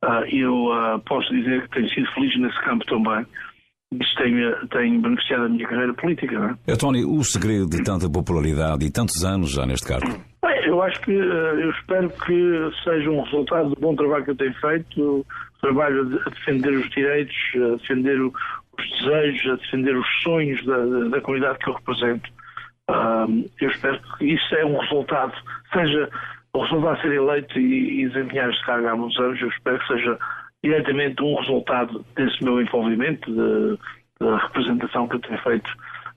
Uh, 0.04 0.26
eu 0.32 0.66
uh, 0.68 1.00
posso 1.06 1.34
dizer 1.34 1.63
que 1.63 1.70
tenho 1.70 1.90
sido 1.90 2.12
feliz 2.13 2.38
nesse 2.38 2.60
campo 2.62 2.86
também. 2.86 3.26
Isso 3.93 4.15
tem, 4.17 4.34
tem 4.69 5.02
beneficiado 5.02 5.45
a 5.45 5.50
minha 5.50 5.67
carreira 5.67 5.93
política. 5.93 6.38
Não 6.38 6.58
é? 6.67 6.76
Tony, 6.76 7.06
o 7.06 7.23
segredo 7.23 7.69
de 7.69 7.84
tanta 7.84 8.10
popularidade 8.10 8.86
e 8.86 8.91
tantos 8.91 9.23
anos 9.23 9.52
já 9.52 9.65
neste 9.65 9.88
cargo? 9.88 10.08
Bem, 10.43 10.65
eu 10.65 10.82
acho 10.82 11.00
que, 11.02 11.12
eh, 11.12 11.63
eu 11.63 11.71
espero 11.71 12.10
que 12.10 12.71
seja 12.84 13.10
um 13.10 13.21
resultado 13.23 13.69
do 13.69 13.80
bom 13.80 13.95
trabalho 13.95 14.26
que 14.26 14.32
eu 14.32 14.36
tenho 14.36 14.54
feito, 14.56 15.26
trabalho 15.62 16.21
a 16.26 16.30
defender 16.30 16.73
os 16.73 16.89
direitos, 16.89 17.36
a 17.56 17.78
defender 17.78 18.21
os 18.21 18.34
desejos, 19.00 19.52
a 19.52 19.56
defender 19.56 19.97
os 19.97 20.08
sonhos 20.21 20.65
da, 20.65 20.78
da 21.10 21.21
comunidade 21.21 21.60
que 21.60 21.69
eu 21.69 21.73
represento. 21.76 22.30
eu 23.62 23.69
espero 23.69 24.00
que 24.17 24.26
isso 24.26 24.56
é 24.56 24.65
um 24.65 24.78
resultado, 24.80 25.34
seja 25.71 26.10
o 26.54 26.62
resultado 26.62 26.95
de 26.97 27.02
ser 27.04 27.13
eleito 27.13 27.60
e, 27.60 28.04
e 28.04 28.10
desempenhar 28.10 28.50
este 28.50 28.65
cargo 28.65 28.88
há 28.88 28.95
muitos 28.95 29.19
anos, 29.19 29.41
eu 29.41 29.47
espero 29.47 29.80
que 29.80 29.88
seja 29.88 30.19
diretamente 30.68 31.24
um 31.24 31.36
resultado 31.36 32.06
desse 32.16 32.44
meu 32.44 32.62
envolvimento, 32.62 33.32
de, 33.32 33.78
da 34.20 34.38
representação 34.38 35.08
que 35.08 35.16
eu 35.16 35.20
tenho 35.22 35.42
feito 35.42 35.70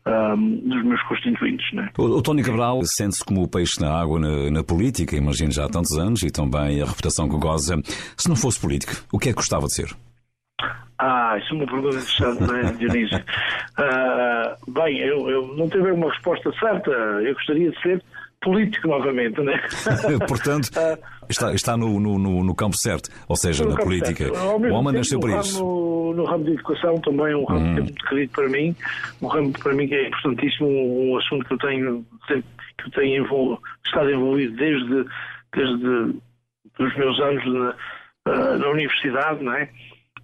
um, 0.06 0.68
dos 0.68 0.84
meus 0.84 1.02
constituintes. 1.04 1.72
Né? 1.72 1.88
O, 1.96 2.02
o 2.02 2.22
Tony 2.22 2.42
Cabral 2.42 2.80
sente-se 2.84 3.24
como 3.24 3.42
o 3.42 3.48
peixe 3.48 3.80
na 3.80 3.92
água 3.92 4.18
na, 4.18 4.50
na, 4.50 4.64
política, 4.64 5.16
imagino 5.16 5.52
já 5.52 5.66
há 5.66 5.68
tantos 5.68 5.96
anos, 5.96 6.22
e 6.22 6.30
também 6.30 6.82
a 6.82 6.86
reputação 6.86 7.28
que 7.28 7.36
goza. 7.36 7.76
Se 8.16 8.28
não 8.28 8.36
fosse 8.36 8.60
político, 8.60 8.92
o 9.12 9.18
que 9.18 9.28
é 9.28 9.32
que 9.32 9.36
gostava 9.36 9.66
de 9.66 9.74
ser? 9.74 9.88
Ah, 10.98 11.38
isso 11.38 11.54
é 11.54 11.56
uma 11.56 11.66
pergunta 11.66 11.96
interessante, 11.96 12.42
não 12.42 12.56
é, 12.56 12.72
Dionísio? 12.72 13.18
Uh, 13.78 14.68
bem, 14.72 14.98
eu, 14.98 15.30
eu 15.30 15.46
não 15.56 15.68
tenho 15.68 15.94
uma 15.94 16.10
resposta 16.10 16.52
certa. 16.58 16.90
Eu 16.90 17.32
gostaria 17.34 17.70
de 17.70 17.80
ser 17.80 18.02
político 18.40 18.88
novamente, 18.88 19.40
né? 19.42 19.60
Portanto, 20.26 20.70
ah, 20.76 20.98
está, 21.28 21.52
está 21.52 21.76
no, 21.76 22.00
no, 22.00 22.18
no, 22.18 22.54
campo 22.54 22.76
certo, 22.76 23.10
ou 23.28 23.36
seja, 23.36 23.64
na 23.64 23.76
política. 23.76 24.32
O 24.32 24.72
homem 24.72 24.94
nasceu 24.94 25.20
para 25.20 25.38
isso. 25.40 25.62
No, 25.62 26.14
no 26.14 26.24
ramo 26.24 26.44
de 26.44 26.52
educação 26.52 27.00
também, 27.00 27.34
um 27.34 27.44
ramo 27.44 27.60
hum. 27.60 27.74
que 27.74 27.80
é 27.80 27.82
muito 27.82 28.06
querido 28.06 28.32
para 28.32 28.48
mim, 28.48 28.76
um 29.22 29.26
ramo 29.26 29.52
para 29.52 29.74
mim 29.74 29.86
que 29.86 29.94
é 29.94 30.08
importantíssimo, 30.08 30.68
um, 30.68 31.12
um 31.12 31.18
assunto 31.18 31.44
que 31.46 31.54
eu 31.54 31.58
tenho, 31.58 32.06
que 32.26 32.90
tenho 32.92 33.24
envol... 33.24 33.60
estado 33.84 34.10
envolvido 34.10 34.56
desde, 34.56 35.04
desde 35.54 36.20
os 36.78 36.96
meus 36.96 37.20
anos 37.20 37.44
na, 37.46 37.74
uh, 38.32 38.58
na 38.58 38.68
universidade, 38.70 39.44
não 39.44 39.54
é? 39.54 39.68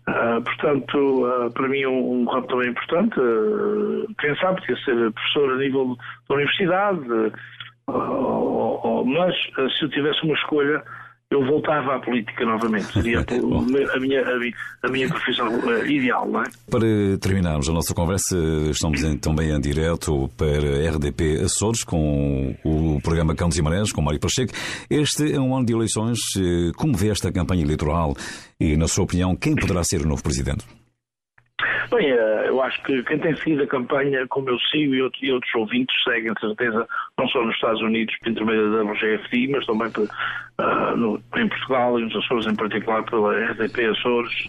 Uh, 0.08 0.40
portanto, 0.40 1.26
uh, 1.26 1.50
para 1.50 1.68
mim 1.68 1.80
é 1.80 1.88
um, 1.88 2.22
um 2.22 2.24
ramo 2.26 2.46
também 2.46 2.70
importante. 2.70 3.18
Uh, 3.18 4.06
quem 4.20 4.36
sabe, 4.36 4.60
podia 4.60 4.76
ser 4.84 5.12
professor 5.12 5.52
a 5.52 5.56
nível 5.58 5.96
da 6.28 6.34
universidade, 6.36 7.00
mas 7.88 9.34
se 9.78 9.84
eu 9.84 9.90
tivesse 9.90 10.22
uma 10.24 10.34
escolha, 10.34 10.82
eu 11.30 11.44
voltava 11.44 11.96
à 11.96 12.00
política 12.00 12.44
novamente. 12.44 12.92
Seria 12.92 13.20
a, 13.26 14.00
minha, 14.00 14.22
a, 14.22 14.38
minha, 14.38 14.54
a 14.82 14.88
minha 14.88 15.08
profissão 15.08 15.48
uh, 15.48 15.86
ideal, 15.86 16.28
não 16.28 16.42
é? 16.42 16.44
Para 16.70 17.18
terminarmos 17.20 17.68
a 17.68 17.72
nossa 17.72 17.94
conversa, 17.94 18.36
estamos 18.70 19.00
também 19.20 19.50
em 19.50 19.60
direto 19.60 20.30
para 20.36 20.90
RDP 20.90 21.42
Açores 21.44 21.82
com 21.82 22.54
o 22.64 23.00
programa 23.02 23.34
Cantos 23.34 23.58
e 23.58 23.62
Marés, 23.62 23.92
com 23.92 24.02
Mário 24.02 24.20
Pacheco. 24.20 24.52
Este 24.88 25.32
é 25.32 25.40
um 25.40 25.56
ano 25.56 25.66
de 25.66 25.72
eleições. 25.72 26.18
Eh, 26.36 26.70
como 26.76 26.96
vê 26.96 27.08
esta 27.08 27.32
campanha 27.32 27.62
eleitoral 27.62 28.14
e, 28.60 28.76
na 28.76 28.86
sua 28.86 29.04
opinião, 29.04 29.34
quem 29.34 29.54
poderá 29.54 29.82
ser 29.82 30.02
o 30.02 30.08
novo 30.08 30.22
presidente? 30.22 30.64
Bem, 31.90 32.10
eh, 32.10 32.44
eu 32.48 32.60
acho 32.62 32.82
que 32.82 33.02
quem 33.04 33.18
tem 33.18 33.36
seguido 33.36 33.62
a 33.62 33.66
campanha, 33.66 34.26
como 34.28 34.50
eu 34.50 34.58
sigo 34.70 34.94
e 34.94 35.02
outros, 35.02 35.54
ouvintes 35.54 35.94
seguem, 36.02 36.32
de 36.32 36.40
certeza, 36.40 36.86
não 37.18 37.28
só 37.28 37.44
nos 37.44 37.54
Estados 37.54 37.80
Unidos, 37.80 38.14
por 38.18 38.30
intermédio 38.30 38.72
da 38.72 38.82
WGFI, 38.90 39.48
mas 39.48 39.66
também 39.66 39.88
uh, 39.88 40.96
no, 40.96 41.22
em 41.36 41.48
Portugal 41.48 41.98
e 42.00 42.04
nos 42.04 42.16
Açores, 42.16 42.46
em 42.46 42.54
particular 42.54 43.04
pela 43.04 43.38
RDP 43.52 43.86
Açores. 43.86 44.46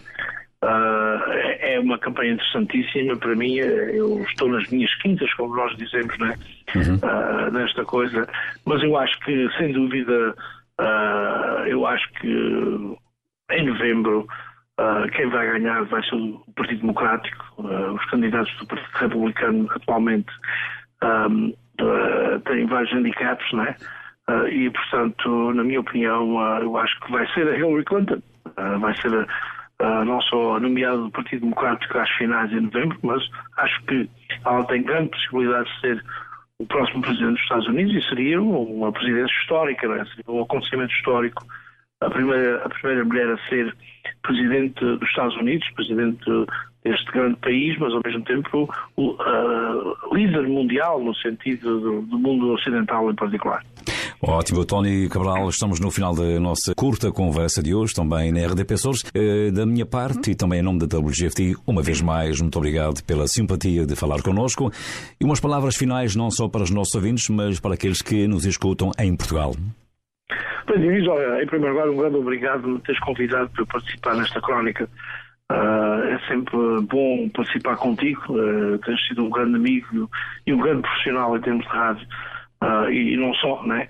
Uh, 0.64 1.30
é 1.60 1.78
uma 1.78 1.98
campanha 1.98 2.32
interessantíssima 2.32 3.16
para 3.16 3.36
mim. 3.36 3.56
Eu 3.56 4.20
estou 4.22 4.48
nas 4.48 4.68
minhas 4.70 4.92
quintas, 4.96 5.32
como 5.34 5.54
nós 5.54 5.76
dizemos, 5.76 6.18
né? 6.18 6.34
Uhum. 6.74 6.96
Uh, 6.96 7.50
nesta 7.52 7.84
coisa. 7.84 8.28
Mas 8.64 8.82
eu 8.82 8.96
acho 8.96 9.18
que, 9.20 9.48
sem 9.56 9.72
dúvida, 9.72 10.34
eu 11.66 11.86
acho 11.86 12.08
que 12.14 12.96
em 13.50 13.66
novembro 13.66 14.26
Uh, 14.78 15.10
quem 15.10 15.28
vai 15.28 15.44
ganhar 15.44 15.82
vai 15.86 16.00
ser 16.04 16.14
o 16.14 16.40
Partido 16.54 16.82
Democrático. 16.82 17.44
Uh, 17.58 17.94
os 17.94 18.04
candidatos 18.10 18.56
do 18.58 18.66
Partido 18.68 18.98
Republicano 18.98 19.68
atualmente 19.72 20.32
um, 21.02 21.52
uh, 21.80 22.40
têm 22.44 22.64
vários 22.66 22.92
handicaps, 22.92 23.52
né? 23.52 23.74
e, 24.50 24.68
portanto, 24.68 25.54
na 25.54 25.64
minha 25.64 25.80
opinião, 25.80 26.38
eu 26.60 26.76
acho 26.76 27.00
que 27.00 27.10
vai 27.10 27.26
ser 27.32 27.48
a 27.48 27.56
Hillary 27.56 27.82
Clinton. 27.86 28.20
vai 28.78 28.94
ser 29.00 29.26
não 30.04 30.20
só 30.20 30.60
nomeada 30.60 30.98
do 30.98 31.10
Partido 31.10 31.40
Democrático 31.40 31.96
às 31.96 32.10
finais 32.10 32.50
de 32.50 32.60
novembro, 32.60 32.98
mas 33.02 33.22
acho 33.56 33.82
que 33.84 34.06
ela 34.44 34.64
tem 34.66 34.82
grande 34.82 35.08
possibilidade 35.08 35.72
de 35.72 35.80
ser 35.80 36.04
o 36.58 36.66
próximo 36.66 37.00
presidente 37.00 37.32
dos 37.32 37.40
Estados 37.40 37.68
Unidos 37.68 37.94
e 37.94 38.06
seria 38.06 38.42
uma 38.42 38.92
presidência 38.92 39.34
histórica, 39.40 39.88
né? 39.88 40.04
seria 40.14 40.24
um 40.28 40.42
acontecimento 40.42 40.92
histórico 40.92 41.46
a 42.00 42.10
primeira, 42.10 42.64
a 42.64 42.68
primeira 42.68 43.04
mulher 43.04 43.28
a 43.30 43.48
ser 43.48 43.74
presidente 44.22 44.80
dos 44.80 45.08
Estados 45.08 45.36
Unidos, 45.36 45.68
presidente 45.74 46.24
deste 46.84 47.10
grande 47.12 47.36
país, 47.36 47.76
mas 47.78 47.92
ao 47.92 48.00
mesmo 48.04 48.22
tempo 48.24 48.68
o, 48.96 49.10
uh, 49.10 50.14
líder 50.14 50.46
mundial 50.46 51.02
no 51.02 51.14
sentido 51.16 51.80
do, 51.80 52.02
do, 52.02 52.18
mundo 52.18 52.52
ocidental 52.52 53.10
em 53.10 53.14
particular. 53.14 53.64
Ótimo, 54.20 54.64
Tony 54.64 55.08
Cabral, 55.08 55.48
estamos 55.48 55.80
no 55.80 55.90
final 55.90 56.14
da 56.14 56.40
nossa 56.40 56.74
curta 56.74 57.12
conversa 57.12 57.62
de 57.62 57.74
hoje, 57.74 57.94
também 57.94 58.32
na 58.32 58.46
RDP 58.46 58.74
Açores. 58.74 59.02
Uh, 59.02 59.52
da 59.52 59.66
minha 59.66 59.84
parte 59.84 60.30
e 60.30 60.34
também 60.34 60.60
em 60.60 60.62
nome 60.62 60.78
da 60.78 60.98
WGFT, 60.98 61.56
uma 61.66 61.82
vez 61.82 62.00
mais, 62.00 62.40
muito 62.40 62.56
obrigado 62.56 63.02
pela 63.04 63.26
simpatia 63.26 63.84
de 63.84 63.96
falar 63.96 64.22
connosco 64.22 64.70
e 65.20 65.24
umas 65.24 65.40
palavras 65.40 65.76
finais 65.76 66.14
não 66.14 66.30
só 66.30 66.48
para 66.48 66.62
os 66.62 66.70
nossos 66.70 66.94
ouvintes, 66.94 67.28
mas 67.28 67.58
para 67.58 67.74
aqueles 67.74 68.00
que 68.00 68.26
nos 68.28 68.46
escutam 68.46 68.92
em 68.98 69.16
Portugal. 69.16 69.54
Pois 70.68 70.82
Diniz, 70.82 71.08
olha, 71.08 71.42
em 71.42 71.46
primeiro 71.46 71.74
lugar, 71.74 71.88
um 71.88 71.96
grande 71.96 72.16
obrigado 72.16 72.60
por 72.60 72.68
me 72.68 72.80
teres 72.80 73.00
convidado 73.00 73.48
para 73.54 73.64
participar 73.64 74.14
nesta 74.16 74.38
crónica. 74.38 74.86
Uh, 75.50 76.04
é 76.10 76.18
sempre 76.28 76.58
bom 76.82 77.26
participar 77.30 77.78
contigo, 77.78 78.20
uh, 78.28 78.78
tens 78.80 79.08
sido 79.08 79.24
um 79.24 79.30
grande 79.30 79.56
amigo 79.56 80.10
e 80.46 80.52
um 80.52 80.58
grande 80.58 80.82
profissional 80.82 81.34
em 81.34 81.40
termos 81.40 81.64
de 81.64 81.70
rádio, 81.70 82.06
uh, 82.62 82.90
e, 82.90 83.14
e, 83.14 83.16
não 83.16 83.32
só, 83.36 83.62
né? 83.64 83.88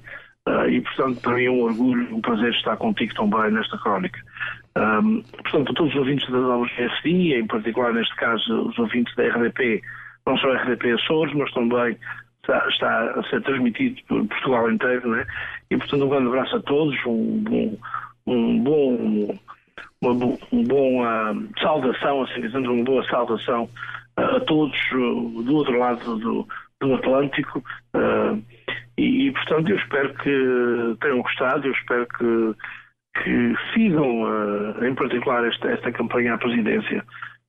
E 0.71 0.81
portanto, 0.81 1.21
para 1.21 1.35
mim 1.35 1.45
é 1.45 1.51
um 1.51 1.61
orgulho, 1.61 2.17
um 2.17 2.23
prazer 2.23 2.55
estar 2.55 2.77
contigo 2.79 3.13
também 3.13 3.51
nesta 3.51 3.77
crónica. 3.77 4.19
Um, 4.79 5.21
portanto, 5.43 5.65
para 5.65 5.75
todos 5.75 5.93
os 5.93 5.99
ouvintes 5.99 6.31
da 6.31 6.39
WGSI, 6.39 7.35
em 7.35 7.47
particular 7.47 7.93
neste 7.93 8.15
caso 8.17 8.69
os 8.69 8.79
ouvintes 8.79 9.15
da 9.17 9.25
RDP, 9.25 9.83
não 10.27 10.39
só 10.39 10.51
a 10.53 10.63
RDP 10.63 10.93
Açores, 10.93 11.35
mas 11.35 11.53
também 11.53 11.99
está, 12.49 12.69
está, 12.69 13.11
a 13.21 13.23
ser 13.25 13.43
transmitido 13.43 14.01
por 14.09 14.27
Portugal 14.27 14.71
inteiro, 14.71 15.11
né? 15.11 15.27
E 15.71 15.77
portanto 15.77 16.05
um 16.05 16.09
grande 16.09 16.29
abraço 16.29 16.57
a 16.57 16.61
todos, 16.61 16.97
um, 17.07 17.45
um, 17.51 17.79
um 18.27 18.59
bom 18.63 19.39
uma, 20.01 20.13
um 20.53 20.65
bom 20.65 21.03
uh, 21.03 21.49
saudação, 21.61 22.23
assim 22.23 22.41
dizendo, 22.41 22.73
uma 22.73 22.85
boa 22.85 23.05
saudação 23.09 23.65
uh, 24.19 24.37
a 24.37 24.41
todos 24.41 24.79
uh, 24.93 25.43
do 25.43 25.57
outro 25.57 25.79
lado 25.79 26.19
do, 26.19 26.49
do 26.81 26.95
Atlântico 26.95 27.63
e, 28.97 29.27
e, 29.27 29.33
portanto 29.33 29.69
eu 29.69 29.77
espero 29.77 30.15
que 30.15 30.97
tenham 31.01 31.23
gostado, 31.23 31.67
eu 31.67 31.73
espero 31.73 32.07
que, 32.07 32.55
que 33.23 33.55
sigam 33.73 34.25
em 34.85 34.95
particular 34.95 35.45
esta, 35.47 35.69
esta 35.69 35.93
campanha 35.93 36.35
à 36.35 36.39
presidência 36.39 37.05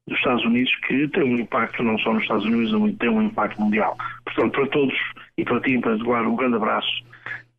dos 0.09 0.17
Estados 0.17 0.43
Unidos 0.43 0.71
que 0.87 1.07
tem 1.09 1.23
um 1.23 1.39
impacto 1.39 1.83
não 1.83 1.97
só 1.99 2.13
nos 2.13 2.23
Estados 2.23 2.45
Unidos, 2.45 2.71
mas 2.73 2.95
tem 2.97 3.09
um 3.09 3.21
impacto 3.21 3.61
mundial. 3.61 3.95
Portanto, 4.25 4.51
para 4.51 4.67
todos 4.67 4.95
e 5.37 5.45
para 5.45 5.61
ti 5.61 5.71
em 5.71 5.81
particular, 5.81 6.25
um 6.25 6.35
grande 6.35 6.55
abraço 6.55 6.89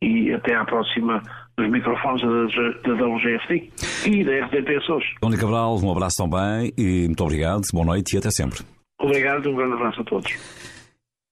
e 0.01 0.31
até 0.33 0.55
à 0.55 0.65
próxima 0.65 1.21
dos 1.57 1.69
microfones 1.69 2.21
da, 2.21 2.95
da 2.95 3.05
WGFT 3.05 3.71
e 4.05 4.23
da 4.23 4.45
RTP 4.45 4.77
Açores. 4.77 5.07
Tony 5.19 5.37
Cabral, 5.37 5.79
um 5.81 5.91
abraço 5.91 6.17
também 6.17 6.73
e 6.77 7.05
muito 7.05 7.23
obrigado, 7.23 7.61
boa 7.71 7.85
noite 7.85 8.15
e 8.15 8.17
até 8.17 8.31
sempre. 8.31 8.59
Obrigado, 8.99 9.49
um 9.49 9.55
grande 9.55 9.73
abraço 9.73 10.01
a 10.01 10.03
todos. 10.03 10.31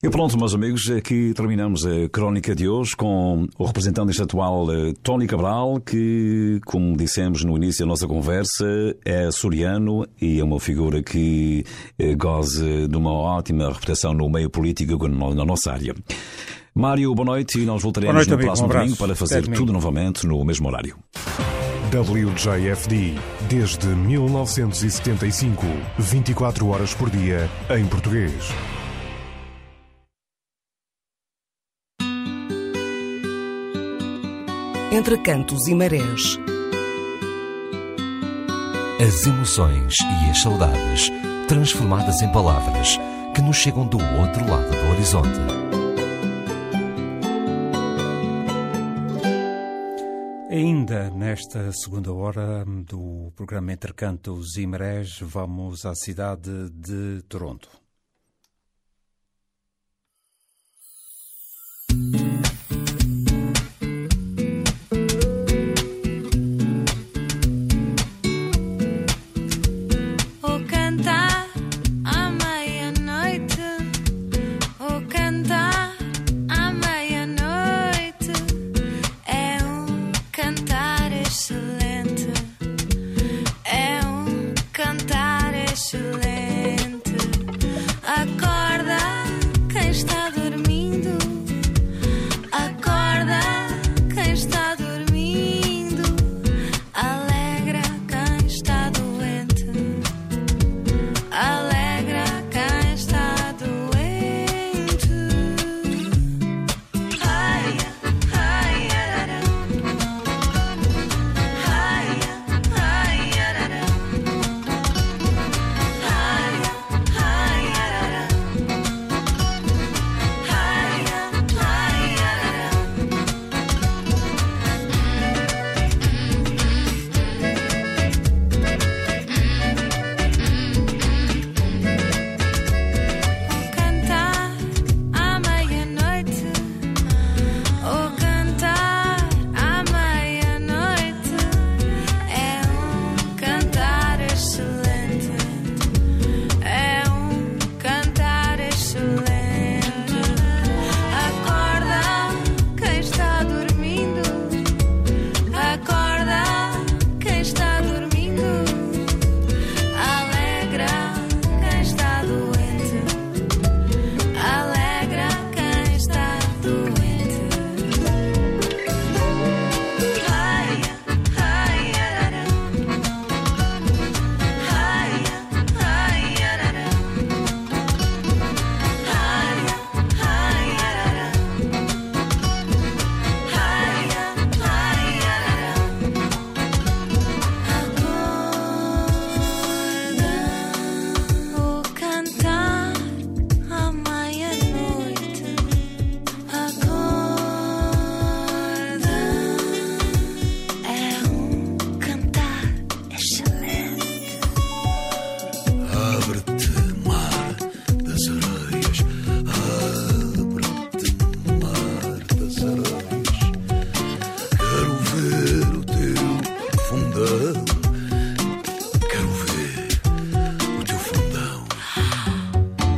E 0.02 0.10
pronto, 0.10 0.38
meus 0.38 0.56
amigos, 0.56 0.90
aqui 0.90 1.34
terminamos 1.36 1.86
a 1.86 2.08
crónica 2.08 2.56
de 2.56 2.70
hoje 2.70 2.96
com 2.96 3.46
o 3.58 3.66
representante 3.66 4.12
estadual 4.12 4.72
eh, 4.72 4.94
Tony 5.04 5.28
Cabral, 5.28 5.82
que, 5.82 6.62
como 6.66 6.96
dissemos 6.96 7.44
no 7.44 7.58
início 7.58 7.86
da 7.86 7.90
nossa 7.90 8.08
conversa, 8.08 8.66
é 9.04 9.30
soriano 9.30 10.08
e 10.22 10.40
é 10.40 10.44
uma 10.44 10.58
figura 10.58 11.04
que 11.04 11.66
eh, 11.98 12.16
goza 12.16 12.88
de 12.88 12.96
uma 12.96 13.12
ótima 13.12 13.68
reputação 13.68 14.14
no 14.14 14.30
meio 14.30 14.50
político 14.50 15.06
na 15.10 15.44
nossa 15.44 15.74
área. 15.74 15.94
Mário, 16.74 17.14
boa 17.14 17.26
noite 17.26 17.60
e 17.60 17.66
nós 17.66 17.84
voltaremos 17.84 18.16
noite, 18.16 18.30
no 18.30 18.36
amigo, 18.36 18.48
próximo 18.48 18.70
um 18.70 18.72
domingo 18.72 18.96
para 18.96 19.16
fazer 19.16 19.46
tudo 19.50 19.74
novamente 19.74 20.26
no 20.26 20.46
mesmo 20.46 20.70
horário. 20.70 20.96
WJFD, 21.92 23.16
desde 23.50 23.88
1975, 23.88 25.66
24 25.98 26.68
horas 26.70 26.94
por 26.94 27.10
dia, 27.10 27.50
em 27.78 27.86
português. 27.86 28.50
Entre 34.92 35.20
cantos 35.20 35.68
e 35.68 35.76
marés. 35.76 36.40
As 39.00 39.28
emoções 39.28 39.96
e 40.00 40.32
as 40.32 40.42
saudades 40.42 41.12
transformadas 41.48 42.24
em 42.24 42.32
palavras 42.32 42.98
que 43.36 43.42
nos 43.42 43.58
chegam 43.58 43.86
do 43.86 43.98
outro 43.98 44.50
lado 44.50 44.68
do 44.68 44.92
horizonte. 44.92 45.40
Ainda 50.50 51.12
nesta 51.12 51.72
segunda 51.72 52.12
hora 52.12 52.66
do 52.66 53.32
programa 53.36 53.72
Entre 53.72 53.94
Cantos 53.94 54.58
e 54.58 54.66
Marés, 54.66 55.20
vamos 55.22 55.86
à 55.86 55.94
cidade 55.94 56.50
de 56.72 57.22
Toronto. 57.30 57.79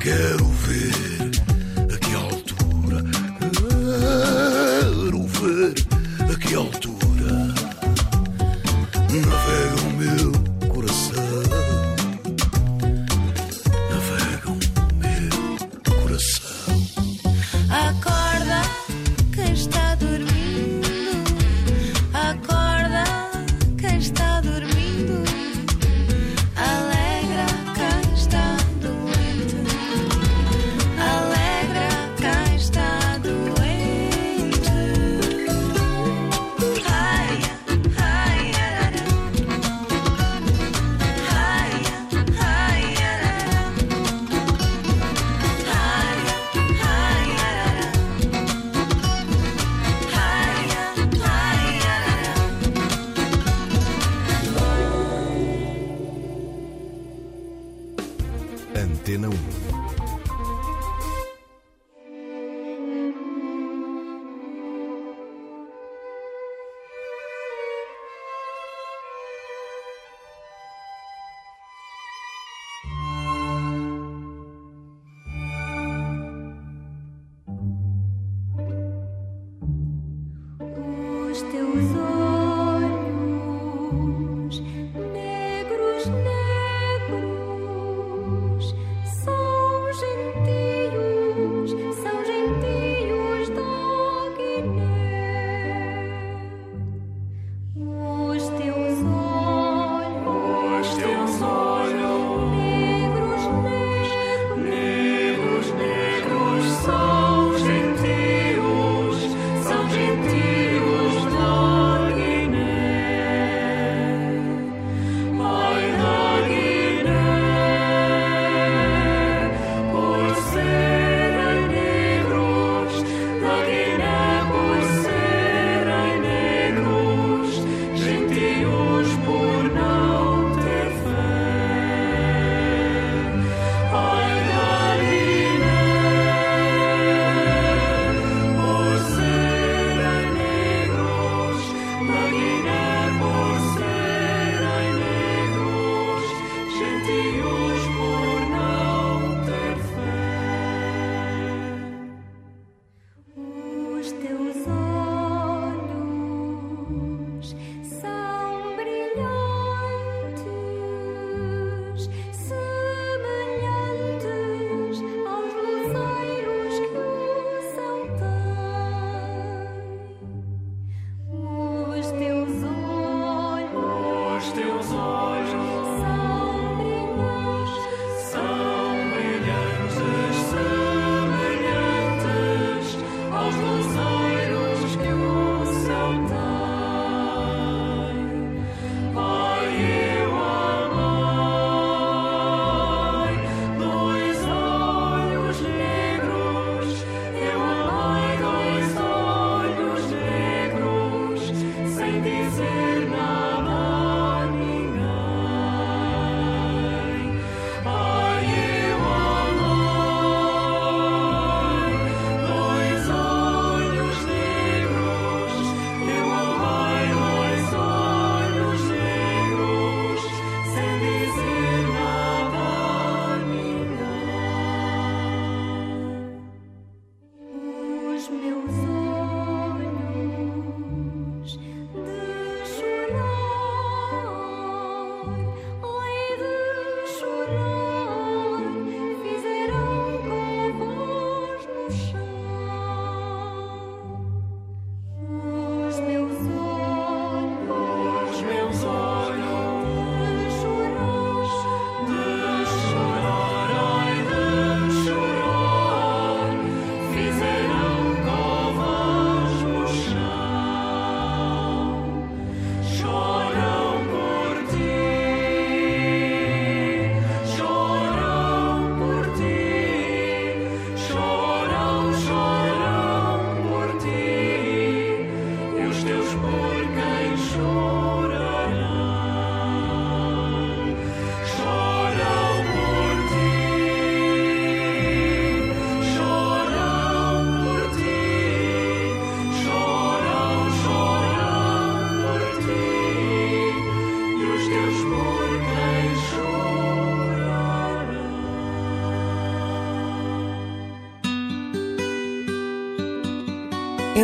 girl. 0.04 0.51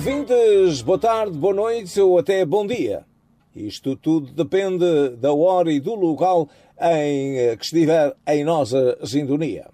Ouvintes, 0.00 0.80
boa 0.80 0.98
tarde, 0.98 1.36
boa 1.36 1.52
noite 1.52 2.00
ou 2.00 2.18
até 2.18 2.42
bom 2.42 2.66
dia. 2.66 3.04
Isto 3.54 3.94
tudo 3.94 4.32
depende 4.32 5.10
da 5.18 5.30
hora 5.30 5.70
e 5.70 5.78
do 5.78 5.94
local 5.94 6.48
em 6.80 7.36
eh, 7.36 7.54
que 7.54 7.64
estiver 7.66 8.16
em 8.26 8.42
nossa 8.42 8.98
sintonia. 9.04 9.68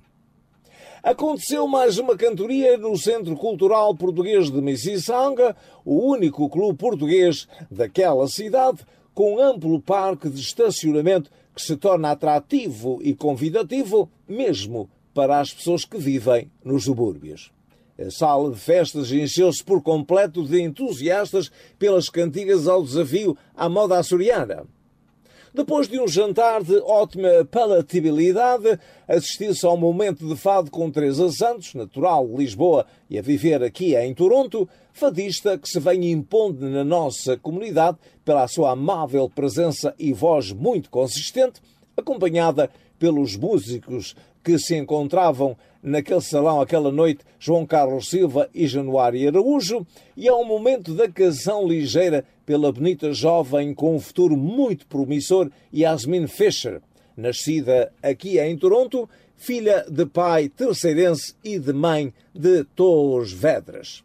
Aconteceu 1.00 1.68
mais 1.68 1.96
uma 1.98 2.16
cantoria 2.16 2.76
no 2.76 2.96
Centro 2.98 3.36
Cultural 3.36 3.94
Português 3.94 4.50
de 4.50 4.60
Mississauga, 4.60 5.54
o 5.84 6.10
único 6.10 6.48
clube 6.48 6.76
português 6.76 7.46
daquela 7.70 8.26
cidade, 8.26 8.78
com 9.14 9.40
amplo 9.40 9.80
parque 9.80 10.28
de 10.28 10.40
estacionamento 10.40 11.30
que 11.54 11.62
se 11.62 11.76
torna 11.76 12.10
atrativo 12.10 12.98
e 13.00 13.14
convidativo 13.14 14.10
mesmo 14.28 14.90
para 15.14 15.38
as 15.38 15.54
pessoas 15.54 15.84
que 15.84 15.98
vivem 15.98 16.50
nos 16.64 16.82
subúrbios. 16.82 17.55
A 17.98 18.10
sala 18.10 18.50
de 18.50 18.58
festas 18.58 19.10
encheu-se 19.10 19.64
por 19.64 19.82
completo 19.82 20.44
de 20.44 20.60
entusiastas 20.60 21.50
pelas 21.78 22.10
cantigas 22.10 22.68
ao 22.68 22.82
desafio 22.82 23.36
à 23.56 23.68
moda 23.68 23.98
açoriana. 23.98 24.66
Depois 25.56 25.88
de 25.88 25.98
um 25.98 26.06
jantar 26.06 26.62
de 26.62 26.76
ótima 26.80 27.42
palatabilidade, 27.50 28.78
assistiu-se 29.08 29.64
ao 29.64 29.74
momento 29.74 30.28
de 30.28 30.36
fado 30.36 30.70
com 30.70 30.90
Teresa 30.90 31.32
Santos, 31.32 31.72
natural 31.72 32.28
de 32.28 32.36
Lisboa 32.36 32.84
e 33.08 33.18
a 33.18 33.22
viver 33.22 33.62
aqui 33.62 33.96
em 33.96 34.12
Toronto, 34.12 34.68
fadista 34.92 35.56
que 35.56 35.66
se 35.66 35.80
vem 35.80 36.10
impondo 36.10 36.68
na 36.68 36.84
nossa 36.84 37.38
comunidade 37.38 37.96
pela 38.22 38.46
sua 38.46 38.72
amável 38.72 39.30
presença 39.30 39.94
e 39.98 40.12
voz 40.12 40.52
muito 40.52 40.90
consistente, 40.90 41.62
acompanhada 41.96 42.70
pelos 42.98 43.34
músicos 43.34 44.14
que 44.44 44.58
se 44.58 44.76
encontravam 44.76 45.56
naquele 45.86 46.20
salão 46.20 46.60
aquela 46.60 46.90
noite 46.90 47.24
João 47.38 47.64
Carlos 47.64 48.10
Silva 48.10 48.50
e 48.52 48.66
Januário 48.66 49.28
Araújo, 49.28 49.86
e 50.16 50.26
é 50.26 50.34
um 50.34 50.44
momento 50.44 50.92
da 50.94 51.08
canção 51.08 51.66
ligeira 51.66 52.24
pela 52.44 52.72
bonita 52.72 53.12
jovem 53.12 53.72
com 53.72 53.94
um 53.94 54.00
futuro 54.00 54.36
muito 54.36 54.84
promissor, 54.88 55.48
Yasmin 55.72 56.26
Fisher, 56.26 56.82
nascida 57.16 57.92
aqui 58.02 58.40
em 58.40 58.58
Toronto, 58.58 59.08
filha 59.36 59.86
de 59.88 60.04
pai 60.04 60.48
terceirense 60.48 61.36
e 61.44 61.56
de 61.56 61.72
mãe 61.72 62.12
de 62.34 62.64
Torres 62.64 63.30
Vedras. 63.30 64.02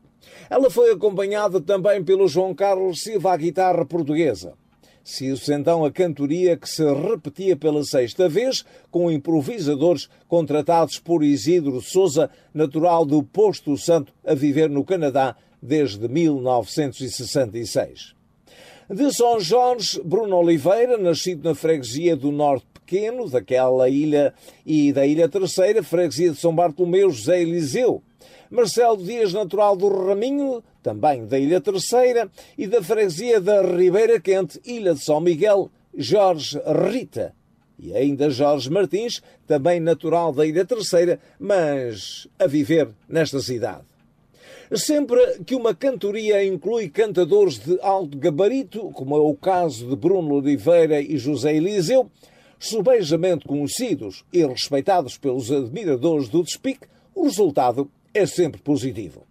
Ela 0.52 0.70
foi 0.70 0.92
acompanhada 0.92 1.60
também 1.60 2.04
pelo 2.04 2.28
João 2.28 2.54
Carlos 2.54 3.02
Silva 3.02 3.34
à 3.34 3.38
guitarra 3.38 3.86
portuguesa. 3.86 4.54
Seguiu-se 5.04 5.52
então 5.54 5.84
a 5.84 5.92
cantoria 5.92 6.56
que 6.56 6.70
se 6.70 6.84
repetia 6.94 7.56
pela 7.56 7.84
sexta 7.84 8.30
vez, 8.30 8.64
com 8.92 9.12
improvisadores 9.12 10.08
contratados 10.28 11.00
por 11.00 11.24
Isidro 11.24 11.82
Souza, 11.82 12.30
natural 12.54 13.04
do 13.06 13.24
Posto 13.24 13.76
Santo, 13.78 14.14
a 14.26 14.36
viver 14.36 14.70
no 14.70 14.86
Canadá 14.86 15.36
desde 15.62 16.08
1966. 16.08 18.14
De 18.90 19.14
São 19.14 19.40
Jorge, 19.40 20.02
Bruno 20.04 20.38
Oliveira, 20.38 20.98
nascido 20.98 21.48
na 21.48 21.56
freguesia 21.56 22.16
do 22.16 22.32
Norte 22.32 22.66
Pequeno, 22.74 23.30
daquela 23.30 23.88
ilha 23.88 24.34
e 24.66 24.92
da 24.92 25.06
Ilha 25.06 25.30
Terceira, 25.30 25.82
freguesia 25.82 26.32
de 26.32 26.38
São 26.38 26.54
Bartolomeu, 26.54 27.10
José 27.10 27.42
Eliseu, 27.42 28.04
Marcelo 28.50 28.98
Dias, 28.98 29.32
natural 29.32 29.78
do 29.78 29.88
Raminho, 29.88 30.62
também 30.82 31.26
da 31.26 31.38
Ilha 31.38 31.62
Terceira, 31.62 32.30
e 32.58 32.68
da 32.68 32.82
freguesia 32.82 33.40
da 33.40 33.62
Ribeira 33.62 34.20
Quente, 34.20 34.60
Ilha 34.66 34.94
de 34.94 35.04
São 35.04 35.20
Miguel, 35.20 35.70
Jorge 35.96 36.60
Rita. 36.90 37.34
E 37.78 37.96
ainda 37.96 38.30
Jorge 38.30 38.70
Martins, 38.70 39.22
também 39.48 39.80
natural 39.80 40.32
da 40.32 40.46
Ilha 40.46 40.66
Terceira, 40.66 41.20
mas 41.40 42.28
a 42.38 42.46
viver 42.46 42.90
nesta 43.10 43.40
cidade. 43.40 43.84
Sempre 44.74 45.20
que 45.46 45.54
uma 45.54 45.76
cantoria 45.76 46.46
inclui 46.46 46.88
cantadores 46.88 47.60
de 47.60 47.78
alto 47.82 48.18
gabarito, 48.18 48.90
como 48.92 49.16
é 49.16 49.20
o 49.20 49.36
caso 49.36 49.86
de 49.86 49.96
Bruno 49.96 50.36
Oliveira 50.36 51.02
e 51.02 51.18
José 51.18 51.56
Eliseu, 51.56 52.10
subejamente 52.58 53.46
conhecidos 53.46 54.24
e 54.32 54.46
respeitados 54.46 55.18
pelos 55.18 55.52
admiradores 55.52 56.30
do 56.30 56.44
despique, 56.44 56.88
o 57.14 57.24
resultado 57.24 57.90
é 58.14 58.26
sempre 58.26 58.62
positivo. 58.62 59.26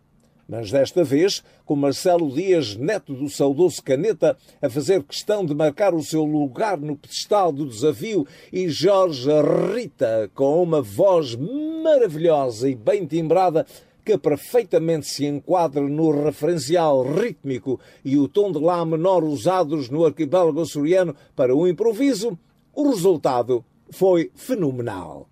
Mas 0.50 0.68
desta 0.68 1.04
vez, 1.04 1.44
com 1.64 1.76
Marcelo 1.76 2.28
Dias, 2.28 2.74
neto 2.74 3.14
do 3.14 3.28
saudoso 3.28 3.80
Caneta, 3.80 4.36
a 4.60 4.68
fazer 4.68 5.00
questão 5.04 5.46
de 5.46 5.54
marcar 5.54 5.94
o 5.94 6.02
seu 6.02 6.24
lugar 6.24 6.76
no 6.76 6.96
pedestal 6.96 7.52
do 7.52 7.68
desafio, 7.68 8.26
e 8.52 8.68
Jorge 8.68 9.30
Rita, 9.72 10.28
com 10.34 10.60
uma 10.60 10.82
voz 10.82 11.36
maravilhosa 11.36 12.68
e 12.68 12.74
bem 12.74 13.06
timbrada, 13.06 13.64
que 14.04 14.18
perfeitamente 14.18 15.06
se 15.06 15.24
enquadra 15.24 15.82
no 15.82 16.24
referencial 16.24 17.04
rítmico 17.04 17.78
e 18.04 18.18
o 18.18 18.26
tom 18.26 18.50
de 18.50 18.58
Lá 18.58 18.84
menor 18.84 19.22
usados 19.22 19.88
no 19.88 20.04
arquipélago 20.04 20.62
açoriano 20.62 21.14
para 21.36 21.54
o 21.54 21.68
improviso, 21.68 22.36
o 22.74 22.88
resultado 22.88 23.64
foi 23.88 24.32
fenomenal. 24.34 25.29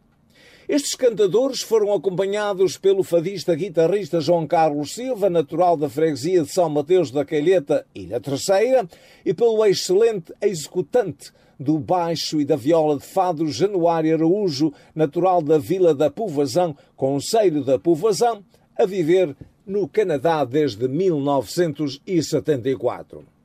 Estes 0.69 0.95
cantadores 0.95 1.63
foram 1.63 1.95
acompanhados 1.95 2.77
pelo 2.77 3.03
fadista 3.03 3.55
guitarrista 3.55 4.21
João 4.21 4.47
Carlos 4.47 4.93
Silva, 4.93 5.31
natural 5.31 5.79
da 5.79 5.89
freguesia 5.89 6.43
de 6.43 6.53
São 6.53 6.69
Mateus 6.69 7.11
da 7.11 7.25
Calheta, 7.25 7.87
Ilha 7.95 8.21
Terceira, 8.21 8.87
e 9.25 9.33
pelo 9.33 9.65
excelente 9.65 10.31
executante 10.43 11.33
do 11.59 11.79
baixo 11.79 12.39
e 12.39 12.45
da 12.45 12.55
viola 12.55 12.99
de 12.99 13.07
fado 13.07 13.51
Januário 13.51 14.13
Araújo, 14.13 14.71
natural 14.95 15.41
da 15.41 15.57
Vila 15.57 15.95
da 15.95 16.11
Povazão, 16.11 16.77
Conselho 16.95 17.65
da 17.65 17.79
Povazão, 17.79 18.45
a 18.77 18.85
viver 18.85 19.35
no 19.67 19.89
Canadá 19.89 20.45
desde 20.45 20.87
1974. 20.87 23.38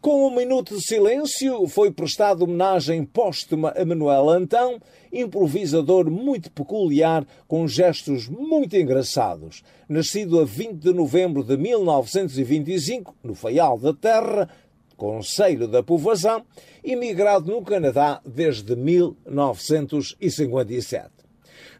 Com 0.00 0.26
um 0.26 0.34
minuto 0.34 0.76
de 0.76 0.82
silêncio, 0.82 1.68
foi 1.68 1.90
prestada 1.90 2.42
homenagem 2.42 3.04
póstuma 3.04 3.74
a 3.76 3.84
Manuel 3.84 4.30
Antão, 4.30 4.80
improvisador 5.12 6.10
muito 6.10 6.50
peculiar, 6.50 7.26
com 7.46 7.68
gestos 7.68 8.26
muito 8.26 8.78
engraçados. 8.78 9.62
Nascido 9.86 10.40
a 10.40 10.44
20 10.46 10.76
de 10.76 10.94
novembro 10.94 11.44
de 11.44 11.58
1925, 11.58 13.14
no 13.22 13.34
Faial 13.34 13.78
da 13.78 13.92
Terra, 13.92 14.48
Conselho 14.96 15.68
da 15.68 15.82
Povoação, 15.82 16.46
imigrado 16.82 17.52
no 17.52 17.60
Canadá 17.60 18.22
desde 18.24 18.74
1957. 18.74 21.19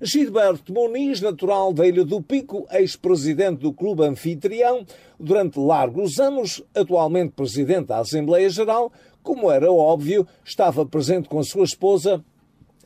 Gilberto 0.02 0.72
Muniz, 0.72 1.20
natural 1.20 1.74
da 1.74 1.86
Ilha 1.86 2.06
do 2.06 2.22
Pico, 2.22 2.66
ex-presidente 2.72 3.60
do 3.60 3.70
clube 3.70 4.02
anfitrião, 4.02 4.86
durante 5.18 5.58
largos 5.58 6.18
anos, 6.18 6.62
atualmente 6.74 7.32
presidente 7.32 7.88
da 7.88 7.98
Assembleia 7.98 8.48
Geral, 8.48 8.90
como 9.22 9.50
era 9.50 9.70
óbvio, 9.70 10.26
estava 10.42 10.86
presente 10.86 11.28
com 11.28 11.42
sua 11.42 11.64
esposa 11.64 12.24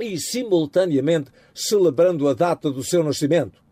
e, 0.00 0.18
simultaneamente, 0.18 1.30
celebrando 1.54 2.28
a 2.28 2.34
data 2.34 2.68
do 2.68 2.82
seu 2.82 3.04
nascimento. 3.04 3.62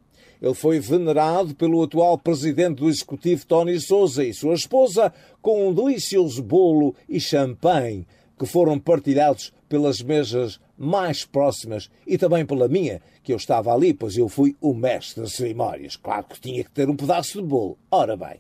Ele 0.40 0.55
foi 0.55 0.78
venerado 0.78 1.53
pelo 1.57 1.82
atual 1.82 2.16
presidente 2.18 2.76
do 2.76 2.88
Executivo, 2.88 3.45
Tony 3.45 3.80
Souza, 3.80 4.24
e 4.24 4.32
sua 4.32 4.55
esposa, 4.55 5.12
com 5.40 5.68
um 5.68 5.74
delicioso 5.74 6.40
bolo 6.45 6.95
e 7.09 7.18
champanhe 7.18 8.07
que 8.38 8.47
foram 8.47 8.78
partilhados 8.78 9.53
pelas 9.72 10.02
mesas 10.02 10.60
mais 10.76 11.24
próximas 11.24 11.88
e 12.06 12.18
também 12.18 12.44
pela 12.44 12.68
minha, 12.68 13.00
que 13.22 13.32
eu 13.32 13.38
estava 13.38 13.72
ali, 13.72 13.94
pois 13.94 14.18
eu 14.18 14.28
fui 14.28 14.54
o 14.60 14.74
mestre 14.74 15.22
das 15.22 15.32
cerimónias. 15.32 15.96
Claro 15.96 16.26
que 16.26 16.38
tinha 16.38 16.62
que 16.62 16.70
ter 16.70 16.90
um 16.90 16.94
pedaço 16.94 17.40
de 17.40 17.48
bolo. 17.48 17.78
Ora 17.90 18.14
bem, 18.14 18.36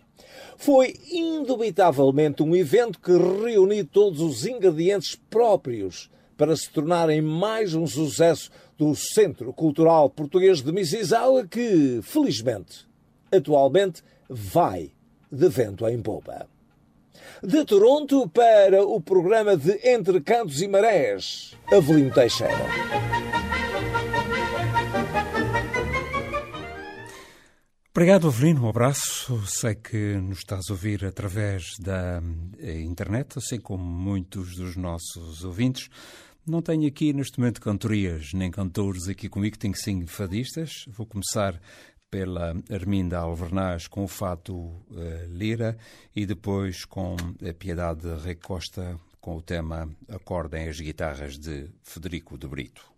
foi 0.58 0.94
indubitavelmente 1.10 2.42
um 2.42 2.54
evento 2.54 3.00
que 3.00 3.12
reuniu 3.12 3.86
todos 3.86 4.20
os 4.20 4.44
ingredientes 4.44 5.18
próprios 5.30 6.10
para 6.36 6.54
se 6.54 6.68
tornarem 6.68 7.22
mais 7.22 7.72
um 7.72 7.86
sucesso 7.86 8.50
do 8.76 8.94
Centro 8.94 9.54
Cultural 9.54 10.10
Português 10.10 10.60
de 10.60 10.70
Mississauga, 10.70 11.48
que, 11.48 12.00
felizmente, 12.02 12.86
atualmente 13.34 14.02
vai 14.28 14.92
de 15.30 15.48
vento 15.48 15.88
em 15.88 16.02
popa. 16.02 16.51
De 17.42 17.64
Toronto 17.64 18.28
para 18.28 18.84
o 18.84 19.00
programa 19.00 19.56
de 19.56 19.72
Entre 19.82 20.20
Cantos 20.20 20.62
e 20.62 20.68
Marés, 20.68 21.56
Avelino 21.72 22.12
Teixeira. 22.12 22.54
Obrigado, 27.90 28.28
Avelino. 28.28 28.64
Um 28.64 28.68
abraço. 28.68 29.44
Sei 29.44 29.74
que 29.74 30.14
nos 30.18 30.38
estás 30.38 30.70
a 30.70 30.72
ouvir 30.72 31.04
através 31.04 31.64
da 31.80 32.22
eh, 32.60 32.80
internet, 32.80 33.36
assim 33.36 33.58
como 33.58 33.82
muitos 33.82 34.54
dos 34.54 34.76
nossos 34.76 35.44
ouvintes. 35.44 35.88
Não 36.46 36.62
tenho 36.62 36.86
aqui 36.86 37.12
neste 37.12 37.38
momento 37.38 37.60
cantorias 37.60 38.32
nem 38.34 38.50
cantores 38.50 39.08
aqui 39.08 39.28
comigo, 39.28 39.58
tenho 39.58 39.76
sim 39.76 40.06
fadistas. 40.06 40.84
Vou 40.88 41.06
começar 41.06 41.60
pela 42.12 42.54
Arminda 42.70 43.18
Alvernaz 43.18 43.88
com 43.88 44.04
o 44.04 44.08
fato 44.08 44.54
uh, 44.54 45.26
Lira 45.30 45.78
e 46.14 46.26
depois 46.26 46.84
com 46.84 47.16
a 47.16 47.54
Piedade 47.54 48.06
Recosta 48.22 49.00
com 49.18 49.38
o 49.38 49.42
tema 49.42 49.88
Acordem 50.10 50.68
as 50.68 50.78
Guitarras 50.78 51.38
de 51.38 51.70
Federico 51.82 52.36
de 52.36 52.46
Brito. 52.46 52.92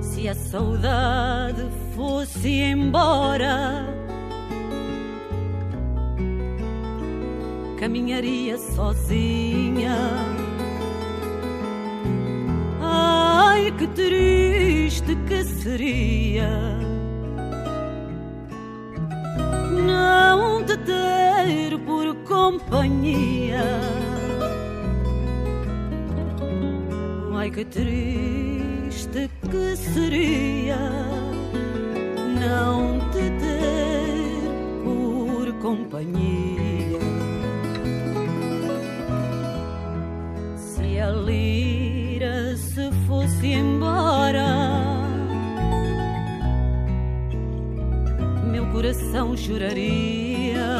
Se 0.00 0.28
a 0.28 0.34
saudade 0.34 1.39
fosse 2.00 2.48
embora, 2.48 3.84
caminharia 7.78 8.56
sozinha. 8.56 9.98
Ai, 12.80 13.70
que 13.72 13.86
triste 13.88 15.14
que 15.28 15.44
seria 15.44 16.48
não 19.86 20.64
te 20.64 20.78
ter 20.78 21.78
por 21.80 22.14
companhia. 22.24 23.62
Ai, 27.34 27.50
que 27.50 27.64
triste 27.66 29.30
que 29.50 29.76
seria 29.76 31.29
não 32.40 32.98
te 33.10 33.30
ter 33.38 34.40
por 34.82 35.52
companhia. 35.60 36.98
Se 40.56 40.98
a 40.98 41.10
lira 41.10 42.56
se 42.56 42.90
fosse 43.06 43.52
embora, 43.52 44.48
meu 48.50 48.66
coração 48.72 49.36
choraria. 49.36 50.70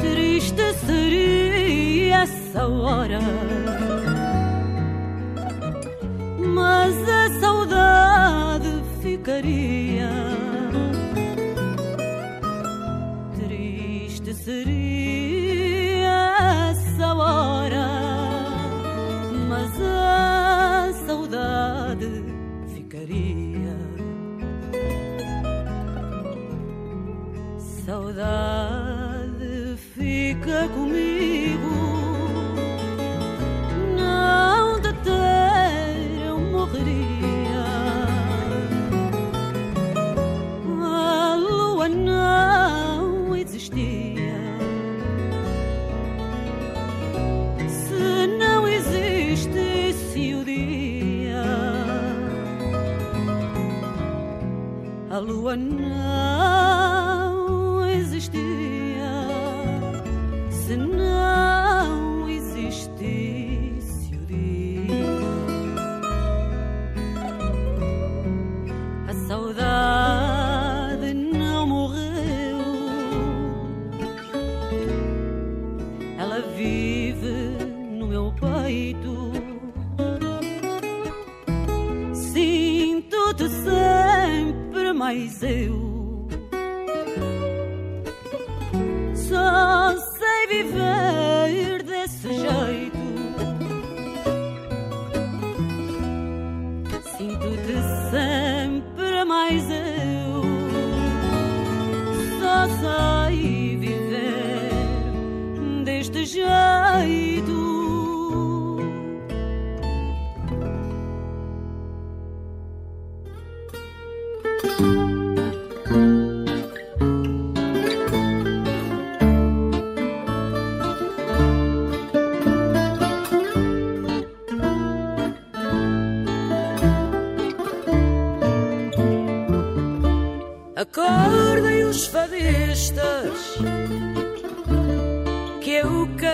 Triste 0.00 0.72
seria 0.86 2.22
essa 2.22 2.66
hora 2.66 3.43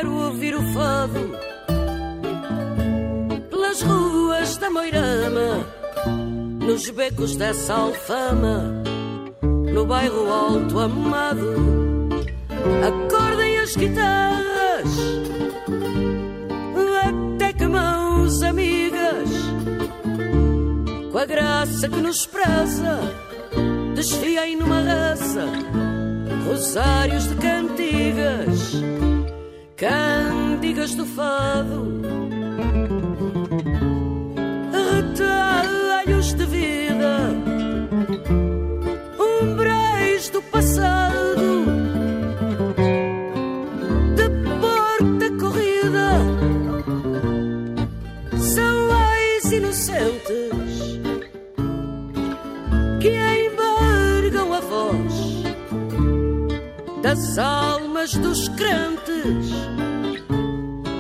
quero 0.01 0.15
ouvir 0.15 0.55
o 0.55 0.63
fado 0.73 1.31
Pelas 3.51 3.83
ruas 3.83 4.57
da 4.57 4.71
Moirama 4.71 5.67
Nos 6.67 6.89
becos 6.89 7.37
dessa 7.37 7.75
alfama 7.75 8.83
No 9.43 9.85
bairro 9.85 10.33
alto 10.33 10.79
amado. 10.79 11.55
Acordem 12.87 13.59
as 13.59 13.77
guitarras 13.77 14.89
Até 17.35 17.53
que 17.53 17.67
mãos 17.67 18.43
amigas 18.43 19.29
Com 21.13 21.19
a 21.19 21.27
graça 21.27 21.89
que 21.91 22.01
nos 22.01 22.25
preza 22.25 23.01
desfiei 23.95 24.57
numa 24.57 24.81
raça 24.81 25.47
rosários 26.51 27.29
de 27.29 27.35
cantigas, 27.37 28.73
cantigas 29.81 30.95
do 30.95 31.07
fado, 31.07 32.03
retalhos 34.71 36.35
de 36.35 36.45
vida, 36.45 37.31
umbrais 39.19 40.29
do 40.29 40.43
passado, 40.43 41.65
de 44.17 44.29
porta 44.61 45.31
corrida, 45.41 46.11
são 48.37 48.89
leis 48.89 49.45
inocentes 49.51 51.01
que 53.01 53.17
embargam 53.47 54.53
a 54.53 54.61
voz 54.61 55.41
das 57.01 57.39
almas 57.39 58.13
dos 58.17 58.47
crentes 58.51 59.10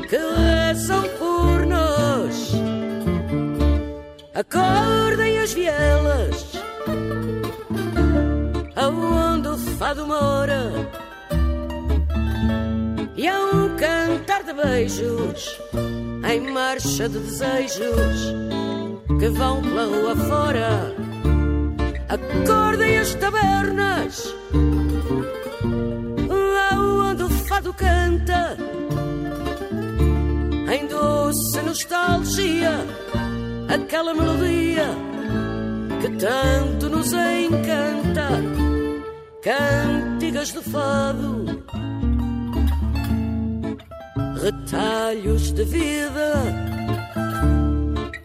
que 0.09 0.16
rezam 0.16 1.03
por 1.18 1.66
nós. 1.66 2.53
Acordem 4.35 5.39
as 5.39 5.53
vielas, 5.53 6.53
aonde 8.77 9.49
o 9.49 9.57
fado 9.57 10.07
mora. 10.07 10.73
E 13.16 13.29
há 13.29 13.39
um 13.39 13.77
cantar 13.77 14.43
de 14.45 14.53
beijos 14.55 15.61
em 16.33 16.53
marcha 16.53 17.09
de 17.09 17.18
desejos 17.18 18.33
que 19.18 19.29
vão 19.29 19.61
pela 19.61 19.85
rua 19.85 20.16
fora. 20.16 20.95
Acordem 22.09 22.99
as 22.99 23.14
tabernas, 23.14 24.35
aonde 27.61 27.69
o 27.69 27.73
fado 27.73 27.75
canta, 27.75 28.57
em 30.73 30.87
doce 30.87 31.63
nostalgia, 31.63 32.73
aquela 33.69 34.15
melodia 34.15 34.89
que 36.01 36.09
tanto 36.17 36.89
nos 36.89 37.13
encanta. 37.13 38.29
Cantigas 39.43 40.53
de 40.53 40.61
fado, 40.71 41.65
retalhos 44.43 45.53
de 45.53 45.65
vida, 45.65 46.33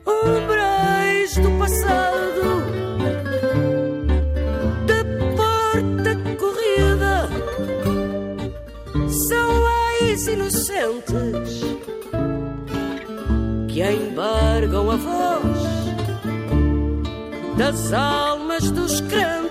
umbrais 0.05 1.37
do 1.37 1.51
passado, 1.57 2.34
que 13.75 13.81
embargam 13.81 14.89
a 14.89 14.95
voz 14.95 15.57
das 17.57 17.91
almas 17.91 18.71
dos 18.71 19.01
crentes 19.01 19.44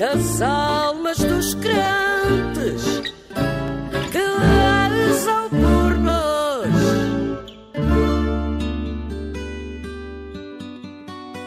das 0.00 0.40
almas 0.40 1.18
dos 1.18 1.52
crentes 1.56 3.02
que 4.10 4.18
rezam 4.18 5.50
por 5.50 5.98
nós. 5.98 6.70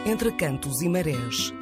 Entre 0.06 0.30
cantos 0.30 0.82
e 0.82 0.88
marés. 0.88 1.52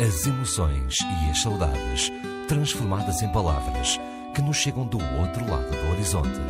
As 0.00 0.26
emoções 0.26 0.96
e 1.02 1.30
as 1.30 1.42
saudades 1.42 2.10
transformadas 2.48 3.20
em 3.20 3.30
palavras 3.30 4.00
que 4.34 4.40
nos 4.40 4.56
chegam 4.56 4.86
do 4.86 4.96
outro 5.20 5.46
lado 5.50 5.70
do 5.70 5.92
horizonte. 5.92 6.40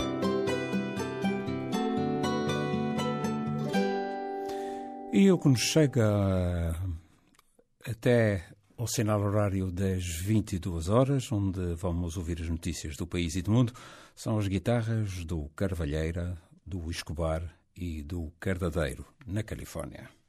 E 5.13 5.29
o 5.33 5.37
que 5.37 5.49
nos 5.49 5.59
chega 5.61 6.73
até 8.01 8.43
ao 8.79 8.87
sinal 8.87 9.21
horário 9.21 9.71
das 9.71 10.07
22 10.23 10.89
horas, 10.89 11.31
onde 11.31 11.75
vamos 11.75 12.17
ouvir 12.17 12.41
as 12.41 12.49
notícias 12.49 12.97
do 12.97 13.07
país 13.07 13.37
e 13.37 13.43
do 13.43 13.51
mundo, 13.51 13.75
são 14.17 14.39
as 14.39 14.49
guitarras 14.49 15.23
do 15.27 15.51
Carvalheira, 15.55 16.35
do 16.65 16.91
Escobar 16.91 17.43
e 17.77 18.03
do 18.03 18.33
Cardadeiro, 18.41 19.05
na 19.27 19.43
Califórnia. 19.43 20.20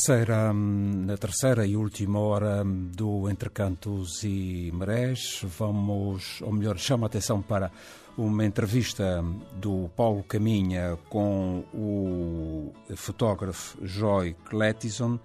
Terceira, 0.00 0.50
na 0.54 1.14
terceira 1.18 1.66
e 1.66 1.76
última 1.76 2.18
hora 2.20 2.64
do 2.64 3.28
Entre 3.28 3.50
Cantos 3.50 4.24
e 4.24 4.70
Marés, 4.72 5.42
vamos, 5.58 6.40
ou 6.40 6.50
melhor, 6.50 6.78
chama 6.78 7.04
a 7.04 7.08
atenção 7.08 7.42
para 7.42 7.70
uma 8.16 8.42
entrevista 8.46 9.22
do 9.56 9.90
Paulo 9.94 10.22
Caminha 10.22 10.98
com 11.10 11.64
o 11.74 12.72
fotógrafo 12.96 13.76
Joy 13.82 14.34
Cletison, 14.48 15.20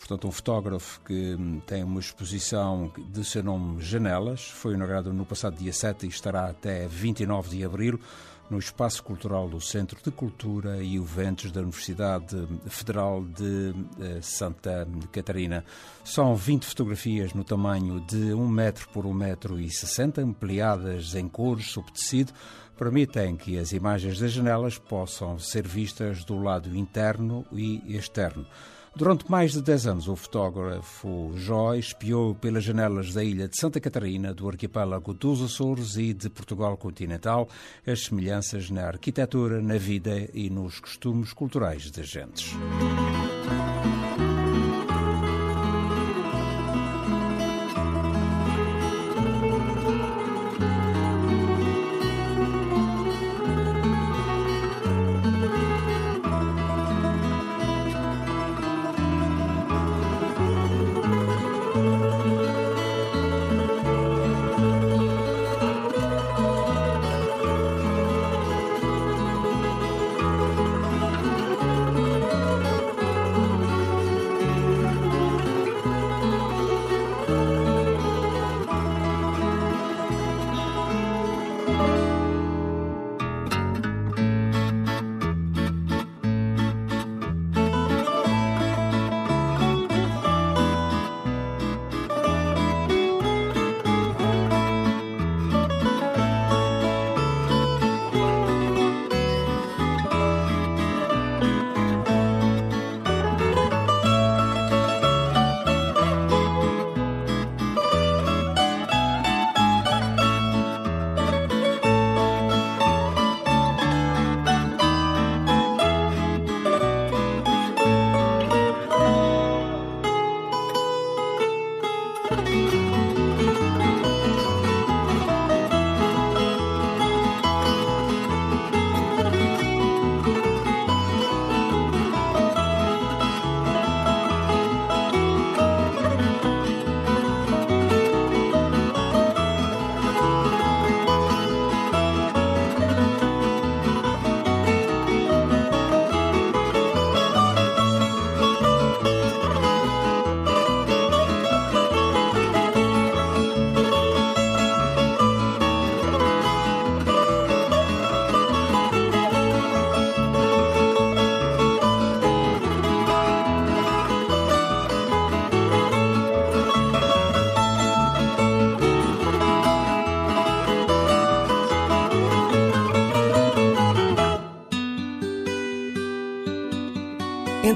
portanto 0.00 0.26
um 0.26 0.32
fotógrafo 0.32 1.00
que 1.02 1.36
tem 1.64 1.84
uma 1.84 2.00
exposição 2.00 2.90
de 3.12 3.24
seu 3.24 3.44
nome 3.44 3.80
Janelas, 3.80 4.50
foi 4.50 4.74
inaugurado 4.74 5.12
no 5.12 5.24
passado 5.24 5.56
dia 5.56 5.72
7 5.72 6.06
e 6.06 6.08
estará 6.08 6.46
até 6.46 6.88
29 6.88 7.56
de 7.56 7.64
abril 7.64 8.00
no 8.50 8.58
Espaço 8.58 9.02
Cultural 9.02 9.48
do 9.48 9.60
Centro 9.60 9.98
de 10.02 10.10
Cultura 10.10 10.82
e 10.82 10.96
Eventos 10.96 11.52
da 11.52 11.60
Universidade 11.60 12.36
Federal 12.66 13.24
de 13.24 13.74
eh, 14.00 14.20
Santa 14.22 14.86
Catarina. 15.12 15.64
São 16.04 16.34
20 16.34 16.64
fotografias 16.64 17.34
no 17.34 17.44
tamanho 17.44 18.00
de 18.06 18.32
1 18.32 18.48
metro 18.48 18.88
por 18.88 19.04
1 19.04 19.12
metro 19.12 19.60
e 19.60 19.70
60, 19.70 20.20
ampliadas 20.20 21.14
em 21.14 21.28
cores 21.28 21.66
sob 21.66 21.92
tecido, 21.92 22.32
permitem 22.78 23.36
que 23.36 23.58
as 23.58 23.72
imagens 23.72 24.18
das 24.18 24.32
janelas 24.32 24.78
possam 24.78 25.38
ser 25.38 25.66
vistas 25.66 26.24
do 26.24 26.38
lado 26.38 26.74
interno 26.76 27.44
e 27.52 27.96
externo. 27.96 28.46
Durante 28.98 29.30
mais 29.30 29.52
de 29.52 29.62
10 29.62 29.86
anos, 29.86 30.08
o 30.08 30.16
fotógrafo 30.16 31.30
Joy 31.36 31.78
espiou 31.78 32.34
pelas 32.34 32.64
janelas 32.64 33.14
da 33.14 33.22
ilha 33.22 33.46
de 33.46 33.56
Santa 33.56 33.78
Catarina, 33.78 34.34
do 34.34 34.48
arquipélago 34.48 35.14
dos 35.14 35.40
Açores 35.40 35.96
e 35.96 36.12
de 36.12 36.28
Portugal 36.28 36.76
continental 36.76 37.48
as 37.86 38.06
semelhanças 38.06 38.70
na 38.70 38.88
arquitetura, 38.88 39.62
na 39.62 39.78
vida 39.78 40.28
e 40.34 40.50
nos 40.50 40.80
costumes 40.80 41.32
culturais 41.32 41.92
das 41.92 42.08
gentes. 42.08 42.56